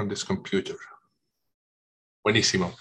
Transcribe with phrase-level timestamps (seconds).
[0.00, 0.76] on this computer.
[2.24, 2.74] Buenísimo.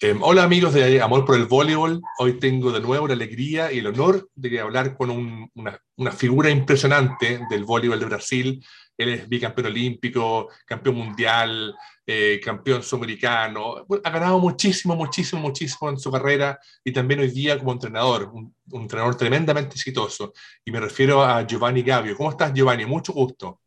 [0.00, 2.02] Eh, hola amigos de Amor por el Voleibol.
[2.18, 6.50] Hoy tengo de nuevo la alegría y el honor de hablar con un, una, figura
[6.50, 8.66] impresionante del voleibol de Brasil.
[8.98, 11.74] Él es bicampeón olímpico, campeón mundial,
[12.06, 13.86] eh, campeón sudamericano.
[14.02, 18.54] Ha ganado muchísimo, muchísimo, muchísimo en su carrera y también hoy día como entrenador, un,
[18.72, 20.32] un entrenador tremendamente exitoso.
[20.64, 22.16] Y me refiero a Giovanni Gavio.
[22.16, 22.84] ¿Cómo estás, Giovanni?
[22.84, 23.60] Mucho gusto.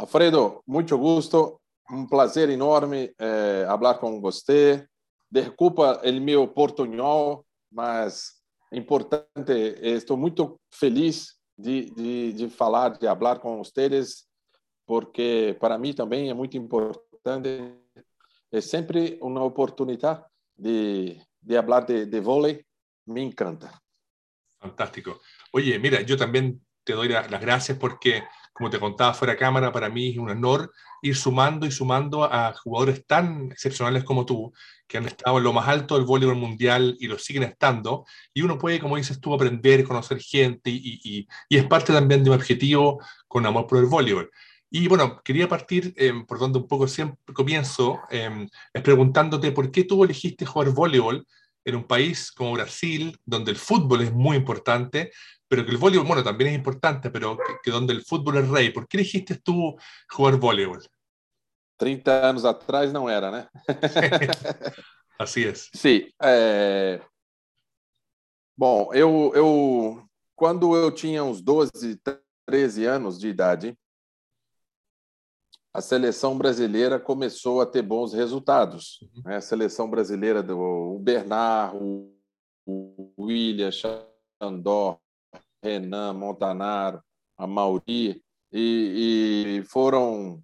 [0.00, 1.59] Alfredo, mucho gusto.
[1.92, 4.86] Um prazer enorme é, falar com você.
[5.30, 8.40] Desculpa o meu portunhol, mas
[8.72, 9.52] é importante.
[9.80, 14.26] Estou muito feliz de, de, de falar, de falar com vocês,
[14.86, 17.74] porque para mim também é muito importante.
[18.52, 20.24] É sempre uma oportunidade
[20.56, 22.64] de, de falar de, de vôlei.
[23.06, 23.70] Me encanta.
[24.60, 25.20] Fantástico.
[25.52, 28.22] Oye, mira, yo también te doy las gracias porque
[28.60, 32.52] como te contaba fuera cámara, para mí es un honor ir sumando y sumando a
[32.52, 34.52] jugadores tan excepcionales como tú,
[34.86, 38.42] que han estado en lo más alto del voleibol mundial y lo siguen estando, y
[38.42, 43.00] uno puede, como dices tú, aprender, conocer gente, y, es parte también de un objetivo
[43.26, 44.30] con amor por el voleibol.
[44.68, 49.70] Y bueno, quería partir eh, por donde un poco siempre comienzo, eh, es preguntándote por
[49.70, 51.26] qué tú elegiste jugar voleibol
[51.64, 55.12] en un país como Brasil, donde el fútbol es muy importante,
[55.48, 58.48] pero que el voleibol, bueno, también es importante, pero que, que, donde el fútbol es
[58.48, 58.70] rey.
[58.70, 59.76] ¿Por qué elegiste tú
[60.08, 60.82] jugar voleibol?
[61.76, 63.48] 30 anos atrás não era, né?
[65.18, 65.54] assim é.
[65.54, 66.10] Sim.
[66.22, 67.00] É...
[68.56, 71.98] Bom, eu, eu, quando eu tinha uns 12,
[72.46, 73.78] 13 anos de idade,
[75.72, 78.98] a seleção brasileira começou a ter bons resultados.
[79.02, 79.22] Uhum.
[79.24, 79.36] Né?
[79.36, 81.76] A seleção brasileira do Bernard,
[82.66, 84.98] o William, Xandó,
[85.62, 87.02] Renan, Montanaro,
[87.36, 90.42] a Mauri, e, e foram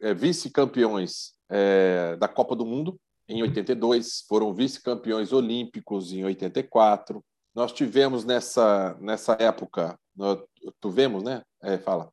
[0.00, 2.98] é, vice-campeões é, da Copa do Mundo
[3.28, 7.24] em 82, foram vice-campeões olímpicos em 84.
[7.54, 10.38] Nós tivemos nessa, nessa época, nós,
[10.80, 11.42] tivemos, né?
[11.62, 12.10] É, fala.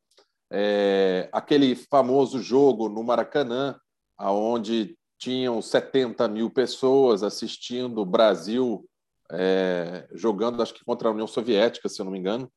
[0.55, 3.75] É, aquele famoso jogo no Maracanã,
[4.15, 8.87] aonde tinham 70 mil pessoas assistindo o Brasil
[9.31, 12.51] é, jogando, acho que contra a União Soviética, se eu não me engano.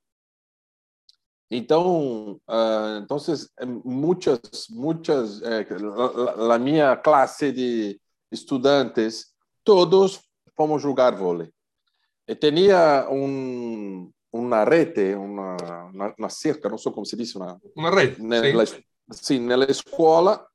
[1.51, 3.19] Então, uh, então
[3.85, 5.65] muitas, muitas, eh,
[6.59, 8.01] minha classe de
[8.33, 10.21] estudantes, todos
[10.57, 11.53] fomos jogar vôlei.
[12.27, 15.57] E tinha um, uma rede, uma,
[15.93, 18.83] uma, uma, cerca, não sei como se diz, uma, uma rede, nella, sim.
[19.13, 20.47] sim, na escola,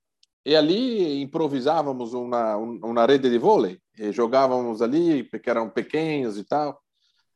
[0.46, 6.44] e ali improvisávamos uma, uma rede de vôlei, e jogávamos ali, porque eram pequenos e
[6.44, 6.82] tal.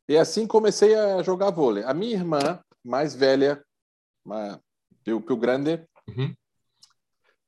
[0.07, 1.83] E assim comecei a jogar vôlei.
[1.83, 3.63] A minha irmã, mais velha
[5.03, 6.33] que o, que o grande, uhum.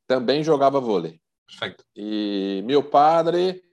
[0.08, 1.19] também jogava vôlei.
[1.47, 1.84] Perfeito.
[1.96, 3.64] E meu padre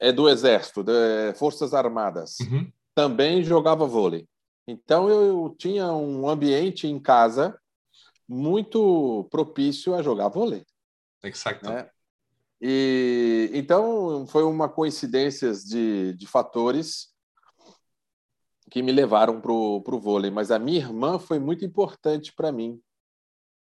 [0.00, 2.40] é do Exército, de Forças Armadas.
[2.40, 2.72] Uhum.
[2.98, 4.26] Também jogava vôlei.
[4.66, 7.56] Então eu tinha um ambiente em casa
[8.28, 10.66] muito propício a jogar vôlei.
[11.22, 11.70] Exato.
[11.70, 11.88] Né?
[12.60, 17.14] E então foi uma coincidência de, de fatores
[18.68, 20.32] que me levaram para o vôlei.
[20.32, 22.82] Mas a minha irmã foi muito importante para mim,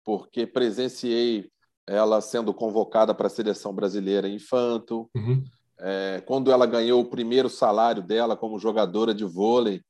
[0.06, 1.52] porque presenciei
[1.86, 5.12] ela sendo convocada para a seleção brasileira infanto.
[5.14, 5.44] Uhum.
[5.80, 9.82] É, quando ela ganhou o primeiro salário dela como jogadora de vôlei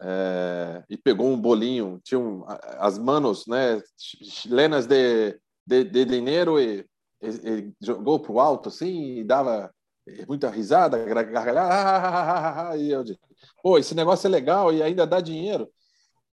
[0.00, 2.44] é, e pegou um bolinho, tinha um,
[2.78, 6.86] as manos, né, chilenas de, de, de dinheiro e,
[7.20, 9.70] e, e jogou para o alto assim e dava
[10.28, 13.18] muita risada, gargalhada, e eu disse,
[13.62, 15.68] pô, esse negócio é legal e ainda dá dinheiro.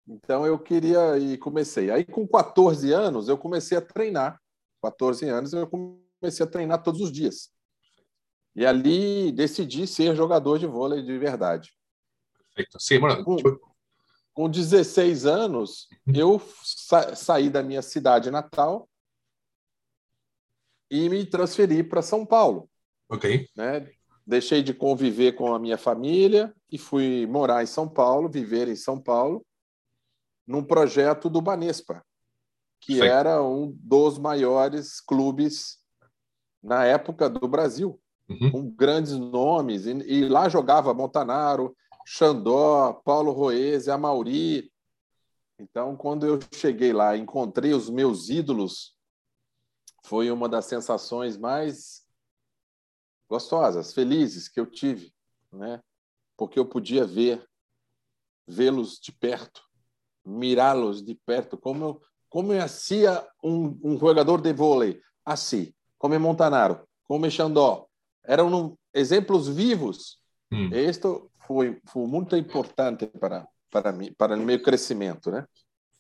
[0.09, 1.91] Então eu queria e comecei.
[1.91, 4.41] Aí com 14 anos eu comecei a treinar.
[4.83, 7.50] 14 anos eu comecei a treinar todos os dias.
[8.55, 11.72] E ali decidi ser jogador de vôlei de verdade.
[12.55, 12.81] Perfeito.
[12.81, 13.25] Sim, mano.
[13.25, 13.37] Com,
[14.33, 18.88] com 16 anos, eu sa saí da minha cidade natal
[20.91, 22.69] e me transferi para São Paulo.
[23.08, 23.49] Ok.
[23.56, 23.91] Né?
[24.26, 28.76] Deixei de conviver com a minha família e fui morar em São Paulo, viver em
[28.76, 29.44] São Paulo,
[30.47, 32.05] num projeto do Banespa,
[32.81, 33.02] que Sim.
[33.02, 35.79] era um dos maiores clubes
[36.62, 38.00] na época do Brasil,
[38.31, 38.50] uhum.
[38.50, 39.87] com grandes nomes.
[39.87, 44.71] E, e, lá jogava Montanaro, Xandó, Paulo Roese, Amauri.
[45.59, 48.97] Então, quando eu cheguei lá, encontrei os meus ídolos,
[50.05, 52.03] foi uma das sensações mais
[53.29, 55.12] gostosas, felizes que eu tive,
[55.53, 55.81] né?
[56.37, 57.47] Porque eu podia ver,
[58.47, 59.62] vê-los de perto,
[60.25, 66.19] mirá-los de perto, como eu, como eu hacía um, um jogador de vôlei assim, como
[66.19, 67.89] Montanaro, como Xandó.
[68.31, 70.23] Eram exemplos vivos.
[70.53, 70.71] Hum.
[70.73, 75.44] Isto foi, foi muito importante para, para mim, para o meu crescimento, né?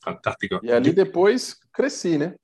[0.02, 0.60] Fantástico.
[0.62, 2.36] E ali depois cresci, né?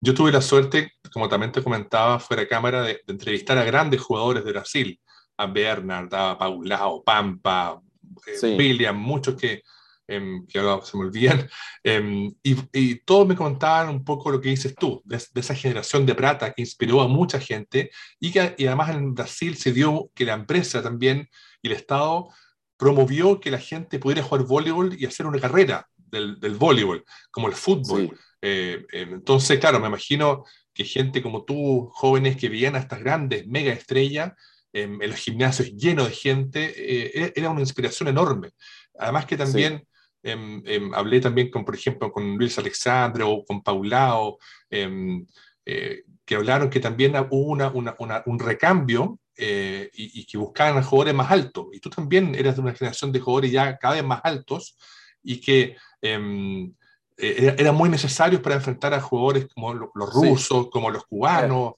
[0.00, 3.64] Yo tuve la suerte, como también te comentaba fuera de cámara, de, de entrevistar a
[3.64, 5.00] grandes jugadores de Brasil,
[5.36, 7.80] a Bernard, a Paulao, Pampa,
[8.26, 8.56] eh, sí.
[8.56, 9.62] William, muchos que,
[10.08, 11.48] eh, que ahora se me olvidan,
[11.84, 15.54] eh, y, y, todos me contaban un poco lo que dices tú, de, de, esa
[15.54, 19.72] generación de plata que inspiró a mucha gente y que y además en Brasil se
[19.72, 21.28] dio que la empresa también
[21.62, 22.28] y el Estado
[22.76, 27.48] promovió que la gente pudiera jugar voleibol y hacer una carrera del, del voleibol, como
[27.48, 28.10] el fútbol.
[28.10, 28.16] Sí.
[28.42, 33.00] Eh, eh, entonces, claro, me imagino que gente como tú, jóvenes que veían a estas
[33.00, 34.32] grandes mega estrellas
[34.72, 38.50] en los gimnasios llenos de gente, eh, era una inspiración enorme.
[38.98, 39.86] Además que también sí.
[40.26, 44.38] Em, em, hablé también con, por ejemplo, con Luis Alexandre o con Paulao,
[44.68, 45.24] em,
[45.64, 50.36] eh, que hablaron que también hubo una, una, una, un recambio eh, y, y, que
[50.36, 51.66] buscaban a jugadores más altos.
[51.72, 54.76] Y tú también eras de una generación de jugadores ya cada vez más altos
[55.22, 56.68] y que eh,
[57.16, 60.70] eran muy necesarios para enfrentar a jugadores como los, los rusos, sí.
[60.72, 61.74] como los cubanos.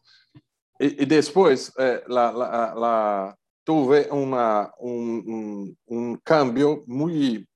[0.78, 7.46] Y, y, después eh, la, la, la, tuve una, un, un, un cambio muy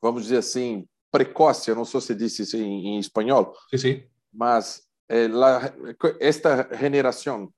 [0.00, 4.02] vamos dizer assim, precoce, não sei se disse isso em, em espanhol, sim, sim.
[4.32, 5.72] mas eh, la,
[6.20, 7.50] esta geração,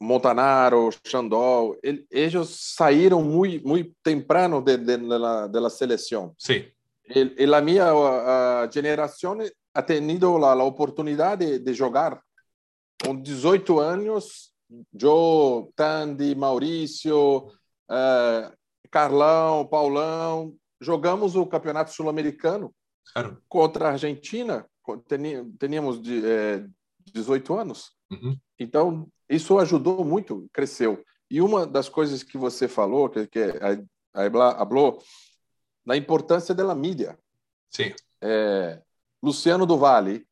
[0.00, 6.34] Montanaro, Xandol, eles saíram muito muito temprano de, de, de, la, de la seleção.
[6.38, 6.66] Sim.
[7.08, 9.38] E, e a minha a, geração
[9.72, 12.20] ha tenido a, a oportunidade de jogar
[13.02, 14.52] com 18 anos,
[14.94, 17.48] Joe, Tandy, Maurício,
[17.90, 18.52] uh,
[18.90, 20.54] Carlão, Paulão,
[20.84, 22.74] jogamos o Campeonato Sul-Americano
[23.12, 23.42] claro.
[23.48, 24.66] contra a Argentina,
[25.58, 26.66] teníamos de, é,
[27.12, 27.92] 18 anos.
[28.10, 28.38] Uhum.
[28.58, 31.02] Então, isso ajudou muito, cresceu.
[31.30, 35.02] E uma das coisas que você falou, que, que a, a falou,
[35.84, 37.18] na importância da mídia.
[37.70, 37.92] Sim.
[38.20, 38.80] É,
[39.22, 40.26] Luciano do Vale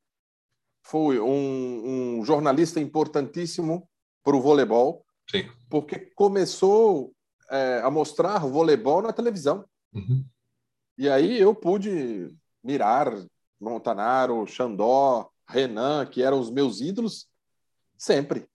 [0.83, 3.89] foi um, um jornalista importantíssimo
[4.23, 5.49] para o voleibol, Sim.
[5.69, 7.13] porque começou
[7.51, 9.65] é, a mostrar voleibol na televisão.
[9.93, 10.25] Uhum.
[11.03, 12.31] E aí eu pude
[12.63, 13.13] mirar
[13.61, 17.27] Montanaro, Xandó, Renan, que eram os meus ídolos,
[17.99, 18.47] sempre.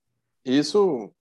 [0.46, 1.14] Isso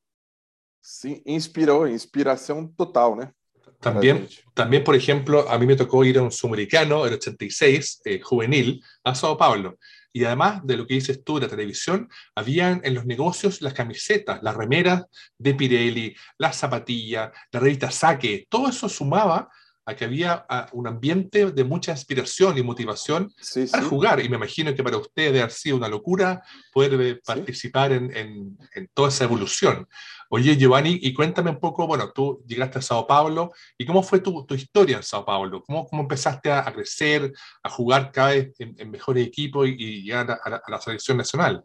[0.81, 3.32] sim, inspirou, inspiração total, né?
[3.81, 8.20] También, también, por ejemplo, a mí me tocó ir a un sudamericano, el 86, eh,
[8.20, 9.81] juvenil, a Sao Paulo.
[10.12, 14.44] Y además de lo que dices tú la televisión, habían en los negocios las camisetas,
[14.44, 15.06] las remeras
[15.37, 19.50] de Pirelli, las zapatillas, la revista Saque, todo eso sumaba
[19.86, 23.88] a que había un ambiente de mucha inspiración y motivación sí, para sí.
[23.88, 24.20] jugar.
[24.20, 26.42] Y me imagino que para usted debe haber sido una locura
[26.72, 27.96] poder eh, participar sí.
[27.98, 29.88] en, en, en, toda esa evolución.
[30.28, 34.18] Oye, Giovanni, y cuéntame un poco, bueno, tú llegaste a Sao Paulo, ¿y cómo fue
[34.18, 35.62] tu, tu historia en Sao Paulo?
[35.62, 37.32] ¿Cómo, cómo empezaste a, a crecer,
[37.62, 41.16] a jugar cada vez en, en mejores equipos y, y llegar a, a, la selección
[41.16, 41.64] nacional?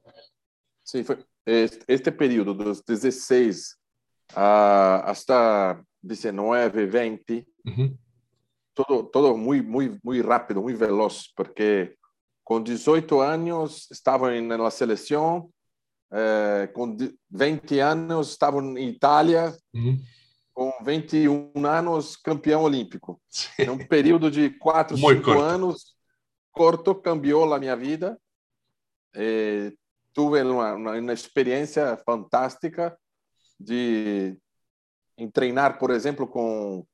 [0.83, 3.79] Sí, fue este, este periodo, dos 16
[4.35, 7.97] uh, hasta 19, 20, uh -huh
[8.85, 11.95] todo, todo muy, muy, muy rápido, muy veloz, porque
[12.43, 15.51] con 18 años estaba en la selección,
[16.11, 16.97] eh, con
[17.29, 19.97] 20 años estaba en Italia, uhum.
[20.53, 23.21] com 21 anos campeão olímpico.
[23.59, 25.41] Um período de 4, Muito 5 curto.
[25.41, 25.95] anos
[26.51, 28.19] corto, cambiou a minha vida.
[29.15, 29.73] E
[30.13, 32.97] tive uma, uma, experiência fantástica
[33.59, 34.37] de
[35.17, 36.85] em treinar, por exemplo, com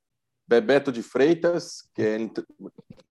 [0.48, 2.18] Bebeto de Freitas, que é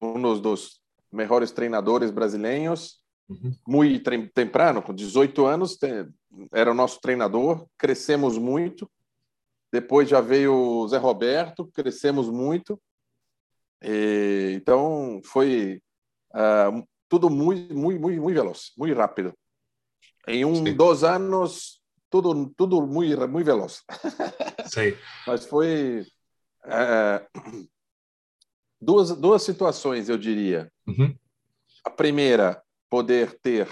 [0.01, 0.81] um dos
[1.13, 3.53] melhores treinadores brasileiros, Uhum.
[3.67, 5.77] muito temprano, com 18 anos,
[6.53, 8.89] era o nosso treinador, crescemos muito.
[9.73, 12.81] Depois já veio o Zé Roberto, crescemos muito.
[13.83, 15.83] E, então foi
[16.35, 19.35] uh, tudo muito, muito, muito, muito veloz, muito rápido.
[20.29, 20.75] Em um, Sim.
[20.77, 23.83] dois anos, tudo, tudo muito, muito veloz.
[24.67, 24.97] Sim.
[25.27, 26.07] Mas foi
[26.67, 27.69] uh,
[28.81, 30.71] duas, duas situações, eu diria.
[30.87, 31.15] Uhum.
[31.85, 33.69] A primeira, poder ter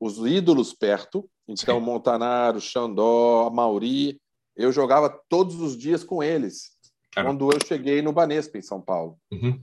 [0.00, 1.28] os ídolos perto.
[1.46, 1.84] Então, Sim.
[1.84, 4.20] Montanaro, Xandó, Mauri,
[4.56, 6.76] eu jogava todos os dias com eles.
[7.12, 7.28] Claro.
[7.28, 9.18] Quando eu cheguei no Banespa, em São Paulo.
[9.30, 9.62] Uhum.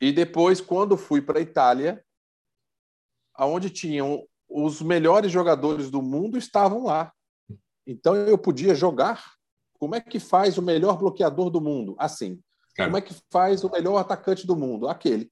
[0.00, 2.04] E depois, quando fui para a Itália,
[3.34, 7.12] aonde tinham os melhores jogadores do mundo estavam lá.
[7.86, 9.33] Então eu podia jogar.
[9.84, 11.94] Como é que faz o melhor bloqueador do mundo?
[11.98, 12.40] Assim.
[12.74, 12.90] Claro.
[12.90, 14.88] Como é que faz o melhor atacante do mundo?
[14.88, 15.30] Aquele.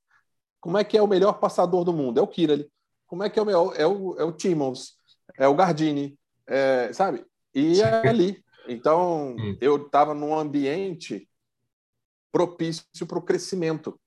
[0.60, 2.20] Como é que é o melhor passador do mundo?
[2.20, 2.70] É o Kirali.
[3.06, 3.72] como é que é o meu?
[3.72, 4.98] É o, é o Timmons,
[5.38, 7.24] é o Gardini, é, sabe?
[7.54, 8.44] E é ali.
[8.68, 9.56] Então, hum.
[9.58, 11.26] eu estava num ambiente
[12.30, 13.98] propício para o crescimento.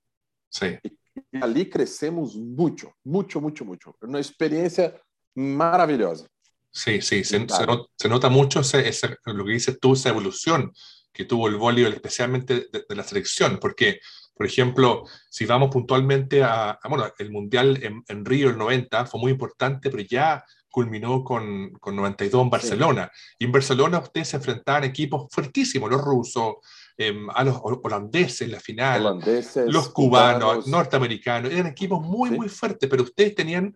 [0.48, 0.78] Sim.
[0.84, 3.92] E, ali crescemos muito, muito, muito, muito.
[4.00, 4.94] Uma experiência
[5.34, 6.28] maravillosa.
[6.76, 10.10] Sí, sí, se, se, nota, se nota, mucho ese, ese, lo que dices tú, esa
[10.10, 10.74] evolución
[11.10, 13.98] que tuvo el voleibol, especialmente de, de, la selección, porque,
[14.34, 19.06] por ejemplo, si vamos puntualmente a, a bueno, el Mundial en, en, Río, el 90,
[19.06, 23.10] fue muy importante, pero ya culminó con, con 92 en Barcelona.
[23.10, 23.34] Sí.
[23.38, 26.56] Y en Barcelona ustedes se enfrentaban equipos fuertísimos, los rusos,
[26.98, 30.66] eh, a los holandeses en la final, holandeses, los cubanos, cubanos.
[30.66, 32.36] norteamericanos, eran equipos muy, sí.
[32.36, 33.74] muy fuertes, pero ustedes tenían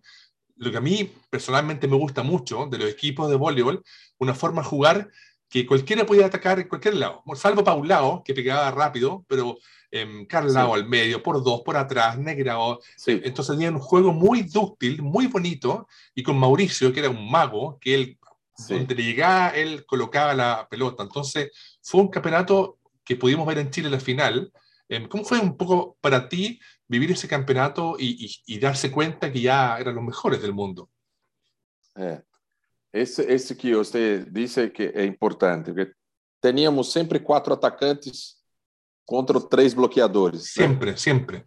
[0.61, 3.83] lo que a mí personalmente me gusta mucho de los equipos de voleibol,
[4.19, 5.11] una forma de jugar
[5.49, 9.57] que cualquiera podía atacar en cualquier lado, salvo para un lado, que pegaba rápido, pero
[9.89, 10.79] eh, Carlao sí.
[10.79, 12.79] al medio, por dos, por atrás, Negrao.
[12.95, 13.19] Sí.
[13.23, 17.79] Entonces tenían un juego muy dúctil, muy bonito, y con Mauricio, que era un mago,
[17.81, 18.19] que él,
[18.55, 18.75] sí.
[18.75, 21.01] donde llegaba, él colocaba la pelota.
[21.01, 21.51] Entonces
[21.81, 24.53] fue un campeonato que pudimos ver en Chile en la final.
[24.87, 26.59] Eh, ¿Cómo fue un poco para ti
[26.91, 30.89] vivir ese campeonato y, y, y, darse cuenta que ya eran los mejores del mundo.
[31.95, 32.21] É.
[32.91, 35.93] Esse, esse que você disse que é importante, porque
[36.41, 38.35] teníamos sempre quatro atacantes
[39.05, 40.51] contra três bloqueadores.
[40.51, 40.97] Sempre, né?
[40.97, 41.45] sempre.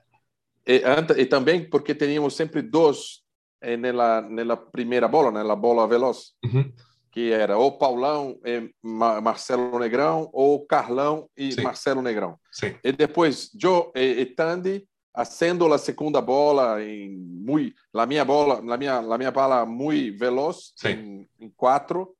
[0.66, 0.82] E,
[1.18, 3.22] e, também porque teníamos sempre dois
[3.60, 6.72] eh, nela, nela primeira bola, na bola veloz, uhum.
[7.12, 11.60] que era ou Paulão e Marcelo Negrão, ou Carlão e Sim.
[11.60, 12.38] Marcelo Negrão.
[12.50, 12.74] Sim.
[12.82, 18.58] E depois Joe e, e Tandy haciendo a segunda bola em muito a minha bola
[18.58, 22.16] a minha a minha bola muito veloz em, em, quatro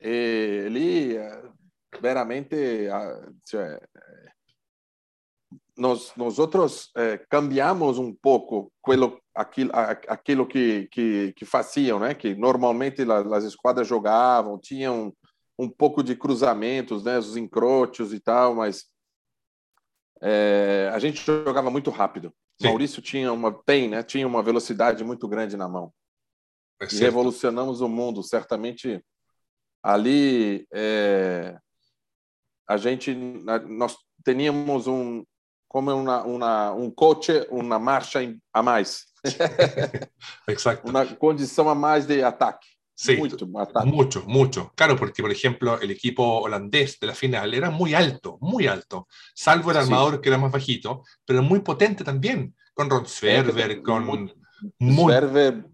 [0.00, 1.16] e ele
[2.00, 2.86] veramente
[5.76, 9.72] nós nós outros eh, cambiamos um pouco aquilo aquilo
[10.08, 15.12] aquilo que que que faziam né que normalmente as esquadras jogavam tinham
[15.58, 18.84] um pouco de cruzamentos né os encrochos e tal mas
[20.22, 22.32] é, a gente jogava muito rápido.
[22.60, 22.68] Sim.
[22.68, 24.02] Maurício tinha uma tem, né?
[24.02, 25.92] Tinha uma velocidade muito grande na mão.
[26.80, 29.04] É e revolucionamos o mundo, certamente.
[29.82, 31.56] Ali é,
[32.68, 35.24] a gente nós teníamos um
[35.68, 38.20] como uma, uma um coche, uma marcha
[38.52, 39.04] a mais.
[40.84, 42.68] Uma condição a mais de ataque.
[42.98, 43.46] Sí, mucho,
[43.84, 44.72] mucho, mucho.
[44.74, 49.06] Claro, porque por ejemplo el equipo holandés de la final era muy alto, muy alto,
[49.34, 50.20] salvo el armador sí.
[50.22, 53.04] que era más bajito, pero muy potente también, con Ron
[53.82, 54.32] con...
[54.78, 55.64] Muy, muy,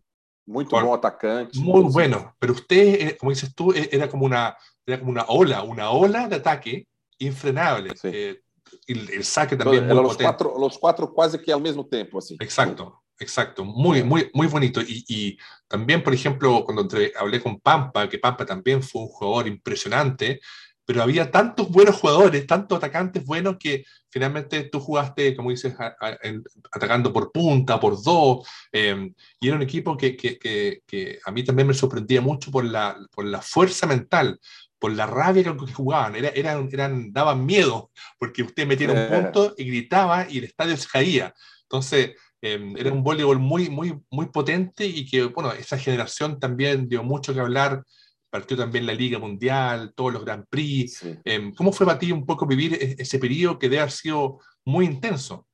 [0.46, 1.56] muy con, buen atacante.
[1.60, 5.24] Muy bueno, pero usted, eh, como dices tú, e, era como una, era como una
[5.28, 6.88] ola, una ola de ataque
[7.18, 7.96] infrenable.
[7.96, 8.08] Sí.
[8.12, 8.42] Eh,
[8.88, 10.24] el, el, saque también muy los potente.
[10.24, 12.36] Cuatro, los cuatro casi que al mismo tiempo, así.
[12.40, 13.01] Exacto.
[13.18, 14.80] Exacto, muy, muy, muy bonito.
[14.80, 15.38] Y, y
[15.68, 20.40] también, por ejemplo, cuando entre, hablé con Pampa, que Pampa también fue un jugador impresionante,
[20.84, 25.94] pero había tantos buenos jugadores, tantos atacantes buenos que finalmente tú jugaste, como dices, a,
[26.00, 30.82] a, en, atacando por punta, por dos, eh, y era un equipo que, que, que,
[30.86, 34.40] que, a mí también me sorprendía mucho por la, por la fuerza mental,
[34.78, 39.22] por la rabia con que jugaban, era, eran, eran, daban miedo, porque usted metiera un
[39.22, 41.32] punto y gritaba y el estadio se caía.
[41.62, 46.88] Entonces, eh, era un voleibol muy, muy, muy potente y que, bueno, esa generación también
[46.88, 47.84] dio mucho que hablar,
[48.28, 50.96] partió también la Liga Mundial, todos los Grand Prix.
[50.96, 51.18] Sí.
[51.24, 54.86] Eh, ¿Cómo fue para ti un poco vivir ese periodo que debe haber sido muy
[54.86, 55.46] intenso?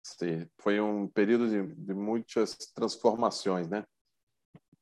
[0.00, 3.84] Sí, foi um período de, de muitas transformações, né?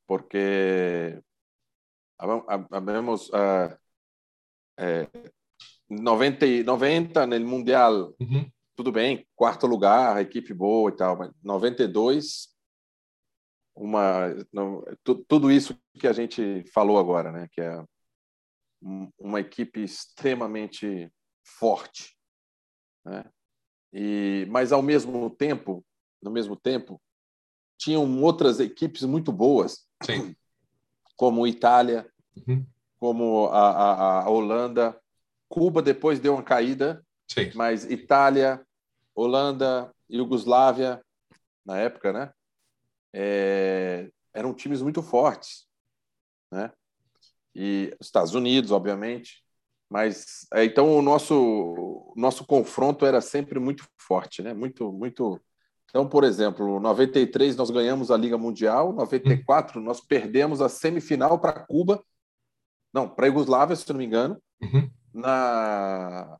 [0.07, 1.19] Porque
[2.71, 3.75] havemos uh,
[4.77, 5.09] eh,
[5.89, 12.49] 90, 90 no Mundial, uhum tudo bem, quarto lugar, equipe boa e tal, mas 92,
[13.75, 14.85] uma, não,
[15.29, 17.49] tudo isso que a gente falou agora, né?
[17.53, 17.85] Que é
[19.19, 21.11] uma equipe extremamente
[21.43, 22.17] forte,
[23.05, 23.25] né?
[23.93, 25.85] E, mas ao mesmo tempo,
[26.21, 27.01] no mesmo tempo,
[27.79, 30.35] tinham outras equipes muito boas, Sim.
[31.17, 32.67] como Itália, uhum.
[32.99, 35.01] como a, a, a Holanda,
[35.49, 37.51] Cuba depois deu uma caída, Sim.
[37.55, 38.65] Mas Itália,
[39.15, 41.03] Holanda, Iugoslávia,
[41.65, 42.33] na época, né?
[43.13, 45.67] É, eram times muito fortes,
[46.51, 46.73] né?
[47.55, 49.43] E Estados Unidos, obviamente.
[49.89, 54.53] Mas é, então o nosso nosso confronto era sempre muito forte, né?
[54.53, 55.41] Muito muito
[55.89, 61.53] então, por exemplo, 93 nós ganhamos a Liga Mundial, 94 nós perdemos a semifinal para
[61.53, 62.03] Cuba,
[62.93, 64.91] não, para a Iugoslávia, se não me engano, uhum.
[65.13, 66.37] na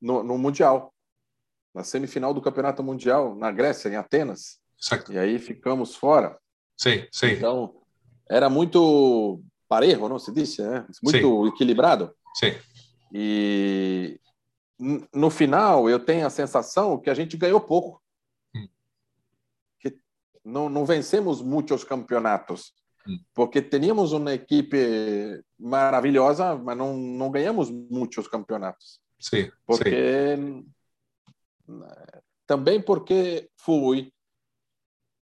[0.00, 0.92] no, no, Mundial,
[1.74, 4.58] na semifinal do Campeonato Mundial, na Grécia, em Atenas.
[4.80, 5.12] Exacto.
[5.12, 6.38] E aí ficamos fora.
[6.76, 7.28] Sim, sim.
[7.28, 7.74] Então,
[8.28, 10.86] era muito parejo, não se disse, né?
[11.02, 11.48] Muito sim.
[11.48, 12.14] equilibrado.
[12.34, 12.54] Sim.
[13.12, 14.20] E
[15.14, 18.02] no final, eu tenho a sensação que a gente ganhou pouco.
[18.54, 18.68] Hum.
[19.80, 19.98] Que
[20.44, 22.72] não, não vencemos muitos campeonatos.
[23.08, 23.18] Hum.
[23.34, 29.00] Porque teníamos uma equipe maravilhosa, mas não, não ganhamos muitos campeonatos.
[29.28, 29.50] Sim.
[29.66, 30.66] Porque sim.
[32.46, 34.12] também porque foi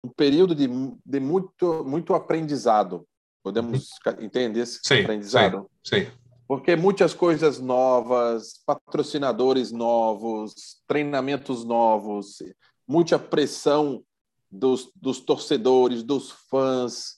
[0.05, 0.69] um período de,
[1.05, 3.07] de muito muito aprendizado.
[3.43, 4.25] Podemos uhum.
[4.25, 5.71] entender esse sim, aprendizado?
[5.83, 6.11] Sim, sim.
[6.47, 12.39] Porque muitas coisas novas, patrocinadores novos, treinamentos novos,
[12.87, 14.05] muita pressão
[14.51, 17.17] dos, dos torcedores, dos fãs,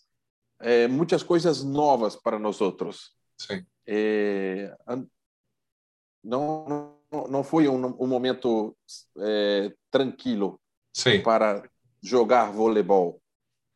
[0.60, 3.12] é, muitas coisas novas para nós outros.
[3.36, 3.66] Sim.
[3.86, 4.74] É,
[6.28, 6.96] não,
[7.28, 8.76] não foi um, um momento
[9.18, 10.60] é, tranquilo
[10.92, 11.22] Sim.
[11.22, 11.62] para
[12.02, 13.20] jogar voleibol,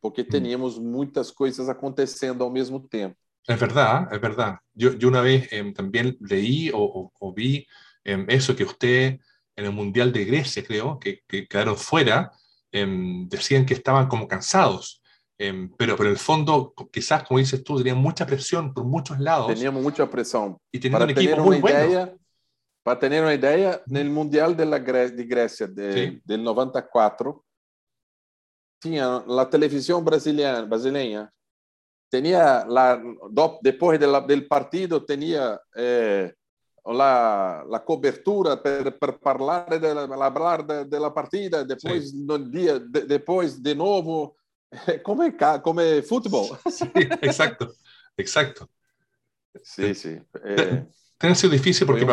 [0.01, 0.27] porque hum.
[0.29, 3.15] teníamos muitas coisas acontecendo ao mesmo tempo.
[3.45, 4.59] Es verdad, es verdad.
[4.73, 7.67] Yo, yo una vez eh, también leí o, o, o vi
[8.05, 9.19] eh, eso que usted
[9.55, 12.31] en el Mundial de Grecia, creo, que, que quedaron fuera,
[12.71, 12.87] eh,
[13.27, 15.01] decían que estaban como cansados.
[15.37, 19.47] pero, pero en el fondo, quizás, como dices tú, tenían mucha presión por muchos lados.
[19.47, 20.57] Teníamos mucha presión.
[20.71, 21.85] Y teniendo un equipo muy bueno.
[21.85, 22.13] Idea,
[22.83, 27.41] para ter uma ideia, no Mundial de, Gre de Grécia de, de 94,
[28.81, 31.31] tinha a televisão brasileira, brasileira
[32.09, 32.95] tinha lá,
[33.65, 36.35] de partido, tinha eh,
[36.85, 42.23] la, la cobertura per, per parlare della, parlar de, della partita, depois sì.
[42.23, 44.35] no dia, de, depois de novo,
[45.01, 45.35] come.
[46.69, 47.73] Sí, exacto,
[48.15, 48.69] exacto.
[49.63, 50.19] Sí, sí.
[50.43, 50.85] Eh,
[51.17, 52.05] Tiene sido difícil porque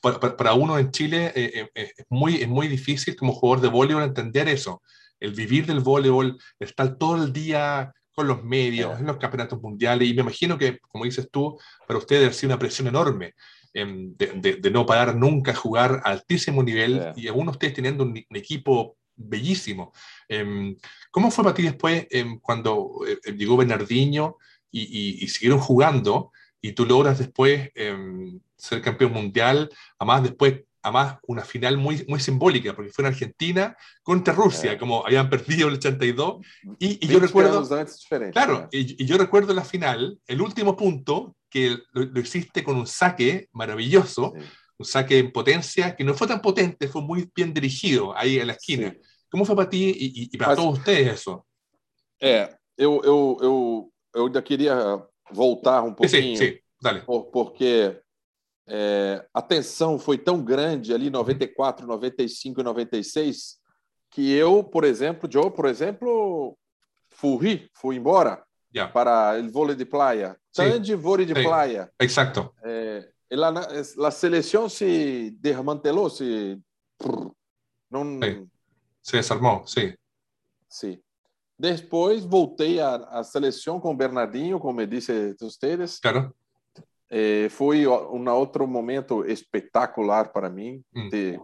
[0.00, 3.68] para, para, uno en Chile eh, eh, es, muy, es muy difícil como jugador de
[3.68, 4.82] voleibol entender eso
[5.20, 10.08] el vivir del voleibol, estar todo el día con los medios, en los campeonatos mundiales,
[10.08, 13.34] y me imagino que, como dices tú, para ustedes ha sido una presión enorme
[13.74, 17.12] eh, de, de, de, no parar nunca, jugar a altísimo nivel, yeah.
[17.16, 19.92] y aún ustedes teniendo un, un equipo bellísimo.
[20.28, 20.76] Eh,
[21.10, 23.00] ¿Cómo fue para ti después eh, cuando
[23.36, 24.38] llegó Bernardinho
[24.70, 26.32] y, y, y, siguieron jugando
[26.68, 27.70] y tú logras después
[28.56, 33.76] ser campeón mundial, además después además una final muy, muy simbólica, porque fue en Argentina
[34.04, 34.78] contra Rusia, eh.
[34.78, 36.46] como habían perdido el 82.
[36.78, 37.66] Y, y yo recuerdo.
[38.30, 42.76] Claro, y, y, yo recuerdo la final, el último punto, que lo, lo hiciste con
[42.76, 44.44] un saque maravilloso, sí.
[44.78, 48.46] un saque en potencia, que no fue tan potente, fue muy bien dirigido ahí en
[48.46, 48.90] la esquina.
[48.90, 49.00] Sí.
[49.28, 51.44] ¿Cómo fue para ti y, y para Mas, todos ustedes eso?
[52.22, 56.36] É, eu, eu, eu, eu ainda queria voltar um pouquinho.
[56.36, 57.02] Sim, sim, dale.
[57.02, 58.00] Porque
[58.66, 63.58] é, a tensão foi tão grande ali 94, 95 e 96
[64.10, 66.56] que eu, por exemplo, Joe, por exemplo,
[67.08, 68.42] fui, fui embora
[68.74, 68.92] yeah.
[68.92, 70.36] para o vôlei de playa.
[70.54, 71.42] Tandy vôlei de sí.
[71.42, 71.92] playa.
[72.00, 72.54] Exacto.
[72.64, 73.52] É, la,
[73.96, 76.58] la seleção se desmantelou, se
[77.90, 78.46] não sí.
[79.02, 79.92] se desarmou, sim.
[80.68, 80.98] Sim.
[81.58, 85.98] Depois voltei à, seleção com Bernardinho, como me disse vocês.
[85.98, 86.34] Claro.
[87.08, 91.08] É, foi um outro momento espetacular para mim hum.
[91.08, 91.40] de,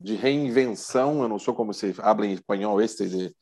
[0.00, 1.22] de, reinvenção.
[1.22, 3.36] Eu não sei como se habla em espanhol este de,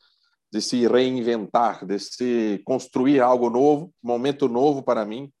[0.51, 5.31] de se reinventar, de se construir algo novo, momento novo para mim.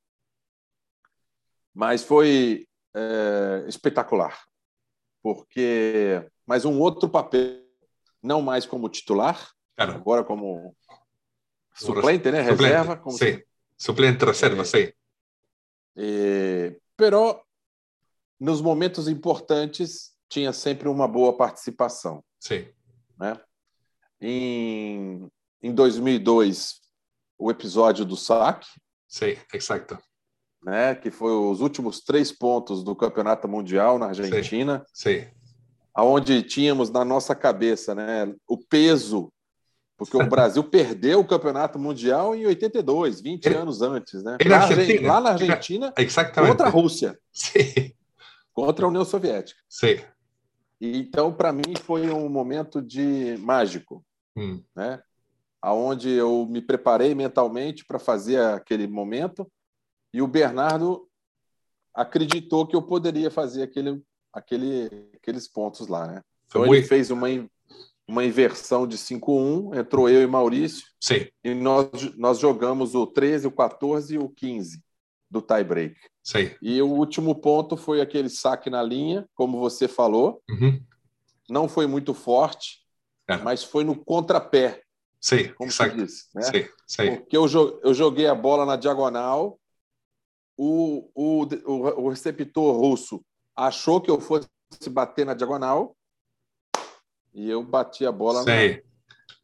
[1.75, 4.35] Mas foi é, espetacular,
[5.21, 7.61] porque mais um outro papel,
[8.23, 9.53] não mais como titular,
[9.85, 9.99] claro.
[9.99, 10.75] agora como
[11.73, 12.43] suplente, né?
[12.43, 12.63] Suplente.
[12.63, 12.97] Reserva.
[12.97, 13.33] Como sim.
[13.33, 13.45] Se...
[13.77, 14.91] Suplente reserva, é, sim.
[15.95, 17.41] É, pero
[18.39, 22.23] nos momentos importantes tinha sempre uma boa participação.
[22.39, 22.67] Sim.
[23.17, 23.39] Né?
[24.21, 25.29] Em,
[25.61, 26.79] em 2002,
[27.37, 28.67] o episódio do saque.
[29.07, 29.97] Sim, exato.
[30.61, 30.93] Né?
[30.95, 34.85] Que foi os últimos três pontos do Campeonato Mundial na Argentina.
[34.93, 35.21] Sim.
[35.21, 35.27] Sim.
[35.97, 39.33] Onde tínhamos na nossa cabeça né, o peso
[39.99, 44.37] porque o Brasil perdeu o campeonato mundial em 82, 20 é, anos antes, né?
[44.47, 46.51] Lá, Argentina, lá na Argentina, Exatamente.
[46.51, 47.19] contra a Rússia.
[47.33, 47.93] Sim.
[48.53, 49.59] Contra a União Soviética.
[49.67, 49.99] Sim.
[50.79, 54.01] Então, para mim, foi um momento de mágico,
[54.37, 54.63] hum.
[54.73, 55.03] né?
[55.61, 59.51] Aonde eu me preparei mentalmente para fazer aquele momento
[60.13, 61.09] e o Bernardo
[61.93, 66.21] acreditou que eu poderia fazer aquele, aquele, aqueles pontos lá, né?
[66.47, 67.27] Então, ele fez uma
[68.09, 70.87] uma inversão de 5-1, entrou eu e Maurício.
[70.99, 71.27] Sim.
[71.43, 74.83] E nós, nós jogamos o 13, o 14 e o 15
[75.29, 75.95] do tie break.
[76.23, 76.49] Sim.
[76.59, 80.41] E o último ponto foi aquele saque na linha, como você falou.
[80.49, 80.83] Uhum.
[81.47, 82.79] Não foi muito forte,
[83.43, 84.81] mas foi no contrapé.
[85.21, 85.91] Sim, como exato.
[85.91, 86.29] se diz.
[86.33, 86.41] Né?
[86.41, 87.15] Sim, sim.
[87.17, 87.45] Porque eu,
[87.83, 89.59] eu joguei a bola na diagonal,
[90.57, 91.45] o, o,
[92.01, 93.23] o receptor russo
[93.55, 94.47] achou que eu fosse
[94.89, 95.95] bater na diagonal
[97.33, 98.53] e eu bati a bola na,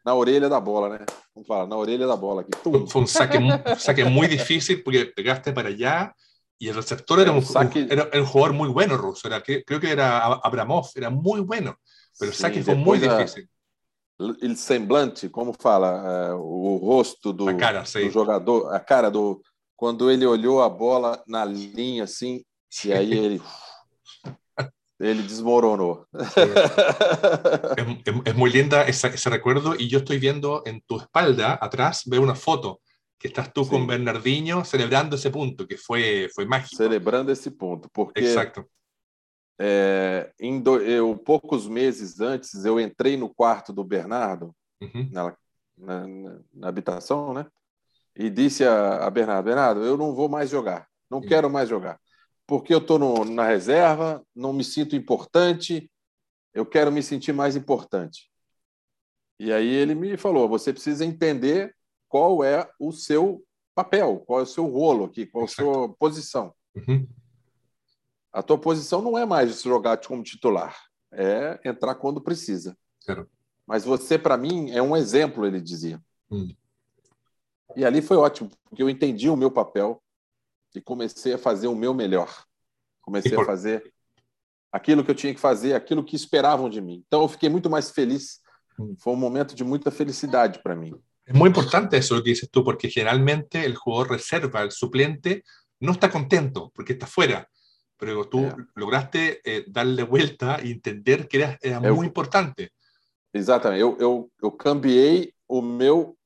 [0.04, 1.06] na, orelha da bola, né?
[1.34, 2.52] Vamos falar, na orelha da bola aqui.
[2.64, 2.88] Tum.
[2.88, 6.16] Fue un saque, un saque muy difícil porque pegaste para allá
[6.58, 7.88] y el receptor era un, saque...
[7.90, 11.78] era, era un jugador muy bueno ruso, era, creo que era Abramov, era muy bueno,
[12.18, 13.50] pero el saque fue muy difícil.
[14.18, 19.42] o semblante, como fala, uh, o rosto do, cara, do, jogador, a cara do.
[19.76, 22.44] Quando ele olhou a bola na linha assim,
[22.86, 23.42] e aí ele.
[25.00, 26.06] ele desmoronou.
[27.78, 31.58] Es, es, es muy linda esa, ese recuerdo y yo estoy viendo en tu espalda,
[31.62, 32.80] atrás, veo una foto
[33.18, 33.70] que estás tú sí.
[33.72, 36.76] con Bernardinho celebrando esse ponto, que foi, foi mágico.
[36.76, 38.68] Celebrando esse ponto, porque Exacto.
[39.58, 45.10] É, em do, eu, poucos meses antes, eu entrei no quarto do Bernardo, uhum.
[45.12, 45.38] na,
[45.78, 46.08] na,
[46.54, 47.46] na, habitação, né?
[48.14, 51.26] E disse a, a, Bernardo: Bernardo, eu não vou mais jogar, não uhum.
[51.26, 51.98] quero mais jogar,
[52.48, 55.92] porque eu estou na reserva, não me sinto importante,
[56.54, 58.30] eu quero me sentir mais importante.
[59.40, 61.76] E aí ele me falou: você precisa entender
[62.08, 65.94] qual é o seu papel, qual é o seu rolo aqui, qual é a sua
[65.96, 66.54] posição.
[66.76, 67.08] Uhum.
[68.32, 70.78] A tua posição não é mais jogar como titular,
[71.12, 72.78] é entrar quando precisa.
[73.06, 73.30] Claro.
[73.66, 76.02] Mas você, para mim, é um exemplo, ele dizia.
[76.30, 76.54] Hum.
[77.76, 80.02] E ali foi ótimo, porque eu entendi o meu papel
[80.78, 82.46] e comecei a fazer o meu melhor.
[83.02, 83.94] Comecei a fazer
[84.72, 87.04] aquilo que eu tinha que fazer, aquilo que esperavam de mim.
[87.08, 88.40] Então eu fiquei muito mais feliz.
[88.80, 88.96] Hum.
[89.00, 90.94] Foi um momento de muita felicidade para mim.
[91.26, 95.44] É muito importante isso que dices tú, porque geralmente o jogador reserva, o suplente,
[95.80, 97.48] não está contento porque está fora.
[97.98, 98.68] pero tú yeah.
[98.76, 102.72] lograste eh, darle vuelta e entender que era, era eu, muito importante.
[103.34, 103.82] Exatamente.
[103.82, 106.18] Eu, eu, eu cambiei o meu,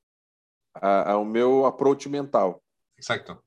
[0.74, 2.62] a, a, o meu approach mental.
[2.98, 3.42] Exato.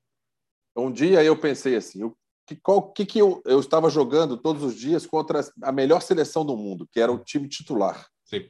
[0.75, 4.63] Um dia eu pensei assim, o que, qual, que, que eu, eu estava jogando todos
[4.63, 8.07] os dias contra a melhor seleção do mundo, que era o time titular.
[8.25, 8.49] Sim.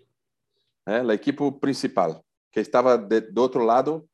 [0.88, 4.08] É, a equipe principal, que estava de, do outro lado.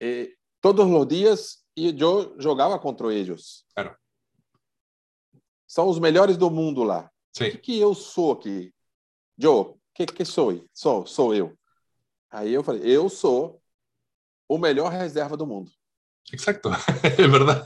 [0.00, 3.64] E todos os dias e eu jogava contra eles.
[3.74, 3.96] Claro
[5.74, 7.10] são os melhores do mundo lá.
[7.36, 7.48] Sim.
[7.48, 8.72] O que, que eu sou aqui?
[9.36, 10.64] Joe, que que sou?
[10.72, 11.58] Sou, sou eu.
[12.30, 13.60] Aí eu falei, eu sou
[14.48, 15.72] o melhor reserva do mundo.
[16.32, 17.62] Exacto, es verdad.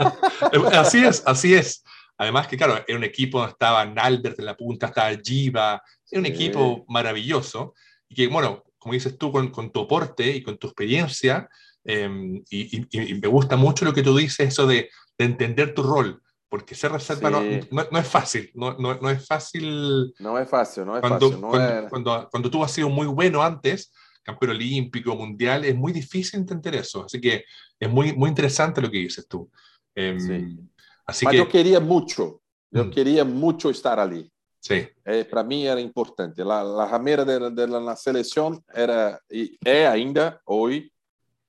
[0.73, 1.85] así es, así es.
[2.17, 6.21] Además que, claro, era un equipo donde estaba Nalbert en la punta, estaba Giva, era
[6.21, 6.33] un sí.
[6.33, 7.75] equipo maravilloso.
[8.09, 11.49] Y que, bueno, como dices tú, con, con tu aporte y con tu experiencia,
[11.85, 12.09] eh,
[12.51, 15.83] y, y, y, me gusta mucho lo que tú dices, eso de, de entender tu
[15.83, 17.69] rol porque ser reserva sí.
[17.75, 20.15] no, no, no, es fácil, no, no, es fácil.
[20.19, 21.41] No es fácil, no es cuando, fácil.
[21.41, 21.91] Cuando, es...
[21.91, 23.93] cuando, cuando, tú has sido muy bueno antes,
[24.29, 27.05] campeón olímpico, mundial, es muy difícil entender eso.
[27.05, 27.45] Así que
[27.79, 29.51] es muy, muy interesante lo que dices tú.
[29.95, 30.59] Eh, sí.
[31.07, 31.39] así Mas que...
[31.39, 32.91] yo quería mucho, yo mm.
[32.91, 34.31] quería mucho estar allí.
[34.61, 34.87] Sí.
[35.05, 36.45] Eh, para mí era importante.
[36.45, 40.93] La, la ramera de, de la, la selección era, y es ainda hoy,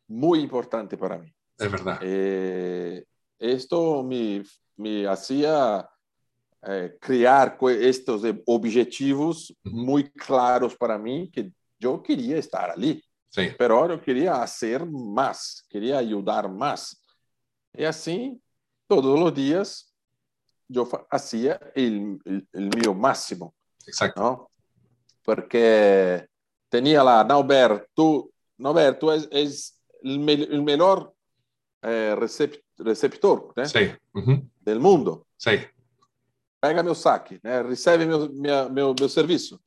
[0.08, 1.32] muy importante para mí.
[1.58, 2.00] Es verdad.
[2.02, 3.04] Eh,
[3.38, 4.44] esto me
[4.80, 5.88] me hacía
[6.66, 13.04] eh, criar estos objetivos muy claros para mí, que yo quería estar allí.
[13.30, 13.50] Sí.
[13.58, 17.02] Pero yo quería hacer más, quería ayudar más.
[17.74, 18.42] Y así,
[18.88, 19.94] todos los días,
[20.68, 23.54] yo hacía el, el, el mío máximo.
[23.86, 24.22] Exacto.
[24.22, 24.52] ¿no?
[25.24, 26.28] Porque
[26.70, 31.14] tenía la Naubert, tú, Naubert, tú es, es el, me, el mejor
[31.82, 33.54] eh, recept, receptor?
[33.66, 33.92] Sí.
[34.14, 34.50] Uhum.
[34.60, 35.26] del mundo.
[35.38, 35.60] Sim.
[36.62, 37.62] Pega meu saque, né?
[37.62, 39.60] recebe meu, minha, meu, meu serviço.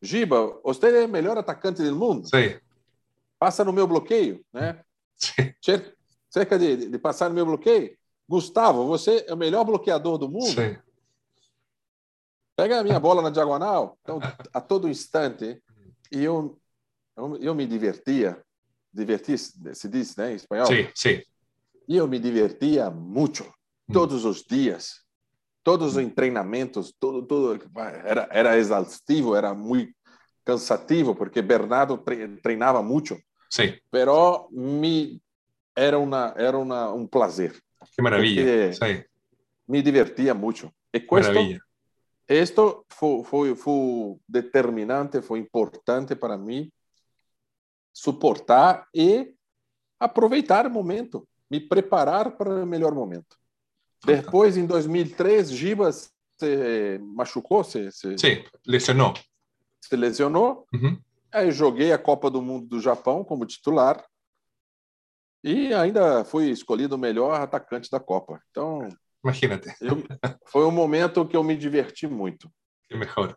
[0.00, 2.28] Giba, você é o melhor atacante do mundo.
[2.28, 2.58] Sim.
[3.38, 4.82] Passa no meu bloqueio, né?
[5.16, 5.52] Sim.
[6.30, 7.96] Cerca de, de passar no meu bloqueio.
[8.28, 10.48] Gustavo, você é o melhor bloqueador do mundo.
[10.48, 10.76] Sim.
[12.56, 13.98] Pega a minha bola na diagonal.
[14.02, 14.20] Então,
[14.52, 15.62] a todo instante,
[16.12, 16.60] e eu,
[17.16, 18.42] eu, eu me divertia.
[18.92, 20.66] Divertir, se diz, né, em espanhol?
[20.66, 21.22] Sim, sim.
[21.86, 23.44] E eu me divertia muito
[23.92, 25.04] todos os dias,
[25.68, 27.68] todos os treinamentos, tudo, tudo
[28.02, 29.92] era, era exaustivo, era muito
[30.42, 32.02] cansativo, porque Bernardo
[32.42, 33.18] treinava muito.
[33.50, 33.74] Sim.
[33.90, 35.20] Pero me
[35.76, 37.52] era uma era uma, um prazer.
[37.94, 38.72] Que maravilha.
[38.72, 39.04] Sim.
[39.68, 40.72] Me divertia muito.
[40.90, 41.60] E questo, maravilha.
[42.26, 46.72] Isto foi, foi, foi determinante, foi importante para mim
[47.92, 49.34] suportar e
[50.00, 53.36] aproveitar o momento, me preparar para o melhor momento.
[54.04, 57.64] Depois, em 2003, Gibas se machucou?
[57.64, 58.16] Se, se...
[58.18, 59.14] Sim, lesionou.
[59.80, 60.66] se lesionou.
[60.72, 61.00] Uhum.
[61.32, 64.04] Aí joguei a Copa do Mundo do Japão como titular
[65.42, 68.40] e ainda fui escolhido o melhor atacante da Copa.
[68.50, 68.88] Então,
[69.22, 69.74] imagínate.
[69.80, 70.02] Eu,
[70.46, 72.50] foi um momento que eu me diverti muito.
[72.88, 73.36] Que melhor.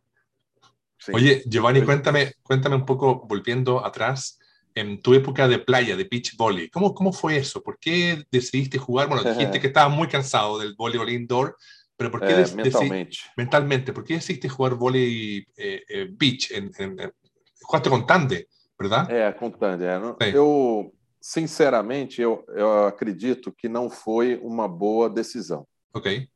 [1.00, 1.12] Sí.
[1.14, 4.38] Oye, Giovanni, cuéntame, cuéntame un poco, volviendo atrás,
[4.76, 7.62] en tu época de playa, de beach volley, ¿cómo, cómo fue eso?
[7.62, 9.08] ¿Por qué decidiste jugar?
[9.08, 11.58] Bueno, dijiste que estabas muy cansado del voleibol indoor,
[11.98, 13.18] pero ¿por qué é, mentalmente.
[13.38, 16.52] mentalmente, ¿por qué decidiste jugar volley eh, eh, beach?
[16.52, 17.14] En, en,
[17.62, 19.10] jugaste con Tande, ¿verdad?
[19.12, 19.86] É, com Tande.
[19.86, 20.36] É.
[20.36, 25.68] Eu, sinceramente, eu, eu acredito que não foi uma boa decisão.
[25.94, 26.28] Ok.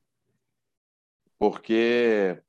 [1.37, 2.39] Porque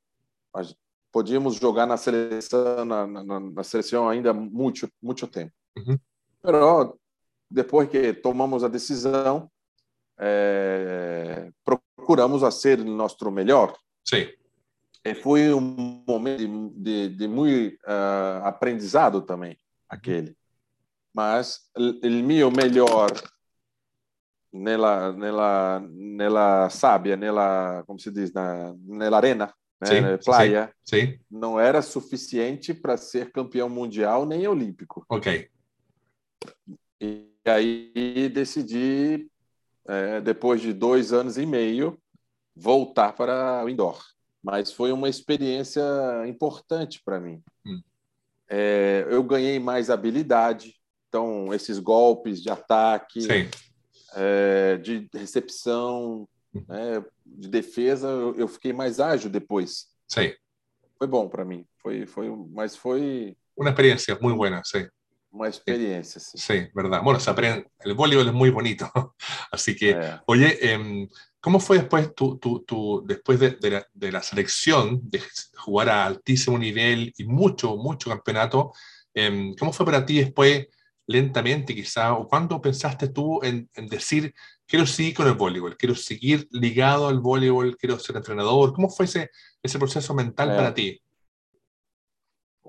[1.11, 5.51] podíamos jogar na seleção, na, na, na seleção ainda muito, muito tempo.
[5.77, 5.99] Uhum.
[6.41, 6.99] Pero
[7.49, 9.49] depois que tomamos a decisão,
[10.19, 13.77] é, procuramos a ser nosso melhor.
[14.03, 14.27] Sim.
[15.05, 20.35] E foi um momento de, de, muito uh, aprendizado também, aquele.
[21.13, 23.09] Mas o meu melhor
[24.51, 30.97] nela, nela, nela sábia, nela, como se diz, na, nela arena, né, sim, playa, sim,
[30.97, 31.19] sim.
[31.29, 35.05] não era suficiente para ser campeão mundial nem olímpico.
[35.09, 35.49] Ok.
[36.99, 39.29] E aí decidi,
[39.87, 41.99] é, depois de dois anos e meio,
[42.55, 44.03] voltar para o indoor.
[44.43, 45.83] Mas foi uma experiência
[46.27, 47.41] importante para mim.
[47.65, 47.81] Hum.
[48.49, 50.75] É, eu ganhei mais habilidade,
[51.09, 53.27] então esses golpes de ataque,
[54.13, 56.63] é, de recepção, hum.
[56.67, 59.87] né, de defesa, eu fiquei mais ágil depois.
[60.07, 60.33] Sim.
[60.97, 61.65] Foi bom para mim.
[61.81, 64.87] Foi, foi, mas foi uma experiência muito boa, sim.
[65.37, 66.35] Uma experiencia, sí.
[66.35, 67.03] Sí, verdad.
[67.03, 68.91] Bueno, se aprende, el voleibol es muy bonito.
[69.51, 70.19] Así que, eh.
[70.25, 71.07] oye, eh,
[71.39, 75.21] ¿cómo fue después, tu, tu, tu después de, de, la, de, la, selección, de
[75.55, 78.71] jugar a altísimo nivel y mucho, mucho campeonato?
[79.13, 80.65] Eh, ¿Cómo fue para ti después,
[81.05, 84.33] lentamente quizá, o cuándo pensaste tú en, en, decir,
[84.65, 88.73] quiero seguir con el voleibol, quiero seguir ligado al voleibol, quiero ser entrenador?
[88.73, 89.29] ¿Cómo fue ese,
[89.61, 90.99] ese proceso mental para ti?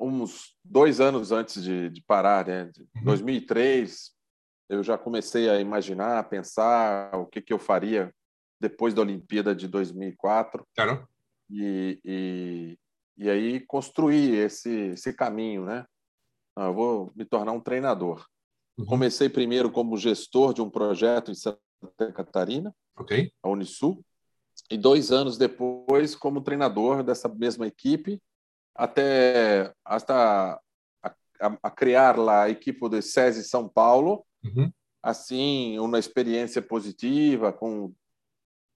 [0.01, 2.67] Uns dois anos antes de, de parar, né?
[2.67, 3.05] De uhum.
[3.05, 4.13] 2003,
[4.69, 8.13] eu já comecei a imaginar, a pensar o que, que eu faria
[8.61, 10.67] depois da Olimpíada de 2004.
[10.75, 11.09] Claro.
[11.51, 12.79] E, e,
[13.17, 15.87] e aí construir esse, esse caminho, né?
[16.57, 18.27] Ah, eu vou me tornar um treinador.
[18.77, 18.85] Uhum.
[18.85, 21.59] Comecei primeiro como gestor de um projeto em Santa
[22.13, 23.33] Catarina, okay.
[23.43, 24.05] a Unisul,
[24.71, 28.21] e dois anos depois como treinador dessa mesma equipe
[28.79, 30.61] até hasta
[31.03, 31.13] a,
[31.63, 34.73] a, criar lá a equipe do SESI São Paulo, uhum.
[35.03, 37.93] assim, uma experiência positiva com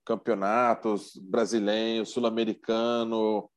[0.05, 3.49] campeonatos brasileiros, sul-americano,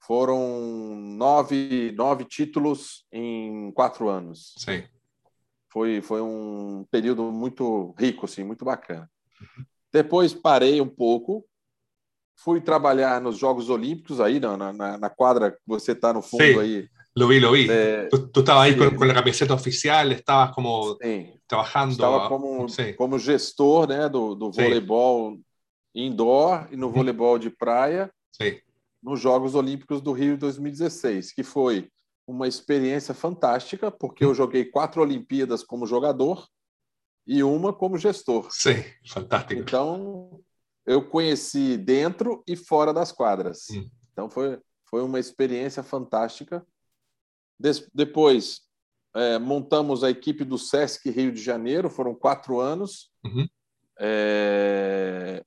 [0.00, 4.54] foram nove, nove títulos em quatro anos.
[4.58, 4.84] Sim.
[5.70, 9.10] Foi, foi um período muito rico, assim, muito bacana.
[9.40, 9.64] Uhum.
[9.90, 11.46] Depois parei um pouco,
[12.38, 16.42] fui trabalhar nos Jogos Olímpicos aí na, na, na quadra que você está no fundo
[16.42, 16.88] sí, aí.
[17.16, 17.68] Lo vi, lo vi.
[17.68, 21.32] É, tú, tú estabas ahí con, con, la camiseta oficial, estabas como sim.
[21.48, 21.92] trabajando.
[21.92, 22.94] Estava como, sí.
[22.94, 25.36] como gestor né, do, do voleibol
[25.92, 28.60] indoor e no voleibol de praia sim.
[29.02, 31.88] nos Jogos Olímpicos do Rio 2016, que foi
[32.24, 36.46] uma experiência fantástica, porque eu joguei quatro Olimpíadas como jogador
[37.26, 38.46] e uma como gestor.
[38.50, 39.60] Sim, fantástico.
[39.60, 40.40] Então,
[40.88, 43.66] eu conheci dentro e fora das quadras.
[43.70, 43.86] Hum.
[44.10, 46.66] Então foi, foi uma experiência fantástica.
[47.60, 48.62] Des, depois
[49.14, 53.10] é, montamos a equipe do Sesc Rio de Janeiro, foram quatro anos.
[53.22, 53.46] Uhum.
[54.00, 55.44] É,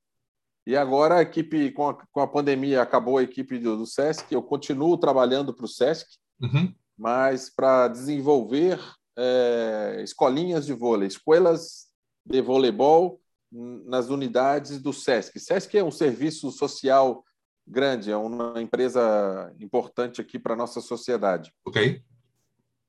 [0.68, 4.32] e agora a equipe, com a, com a pandemia, acabou a equipe do, do Sesc.
[4.32, 6.08] Eu continuo trabalhando para o Sesc,
[6.40, 6.72] uhum.
[6.96, 8.80] mas para desenvolver
[9.18, 11.88] é, escolinhas de vôlei, escolas
[12.24, 13.20] de voleibol
[13.52, 15.40] nas unidades do SESC.
[15.40, 17.24] SESC é um serviço social
[17.68, 21.54] grande, é uma empresa importante aqui para a nossa sociedade.
[21.66, 22.02] Ok.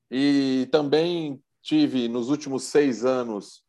[0.09, 3.63] E também tive, nos últimos seis anos,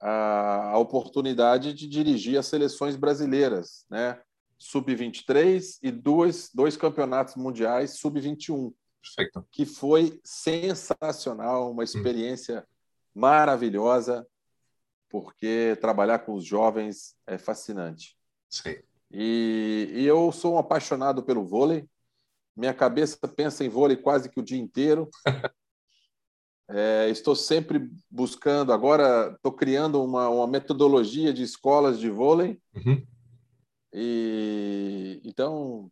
[0.00, 4.20] a, a oportunidade de dirigir as seleções brasileiras, né?
[4.58, 8.72] Sub-23 e dois, dois campeonatos mundiais sub-21.
[9.00, 9.46] Perfeito.
[9.52, 11.84] Que foi sensacional, uma hum.
[11.84, 13.20] experiência hum.
[13.20, 14.26] maravilhosa
[15.08, 18.16] porque trabalhar com os jovens é fascinante.
[18.48, 18.76] Sim.
[19.10, 21.88] E, e, eu sou um apaixonado pelo vôlei.
[22.56, 25.08] Minha cabeça pensa em vôlei quase que o dia inteiro.
[26.68, 28.72] é, estou sempre buscando.
[28.72, 32.60] Agora estou criando uma, uma, metodologia de escolas de vôlei.
[32.74, 33.06] Uhum.
[33.92, 35.90] E então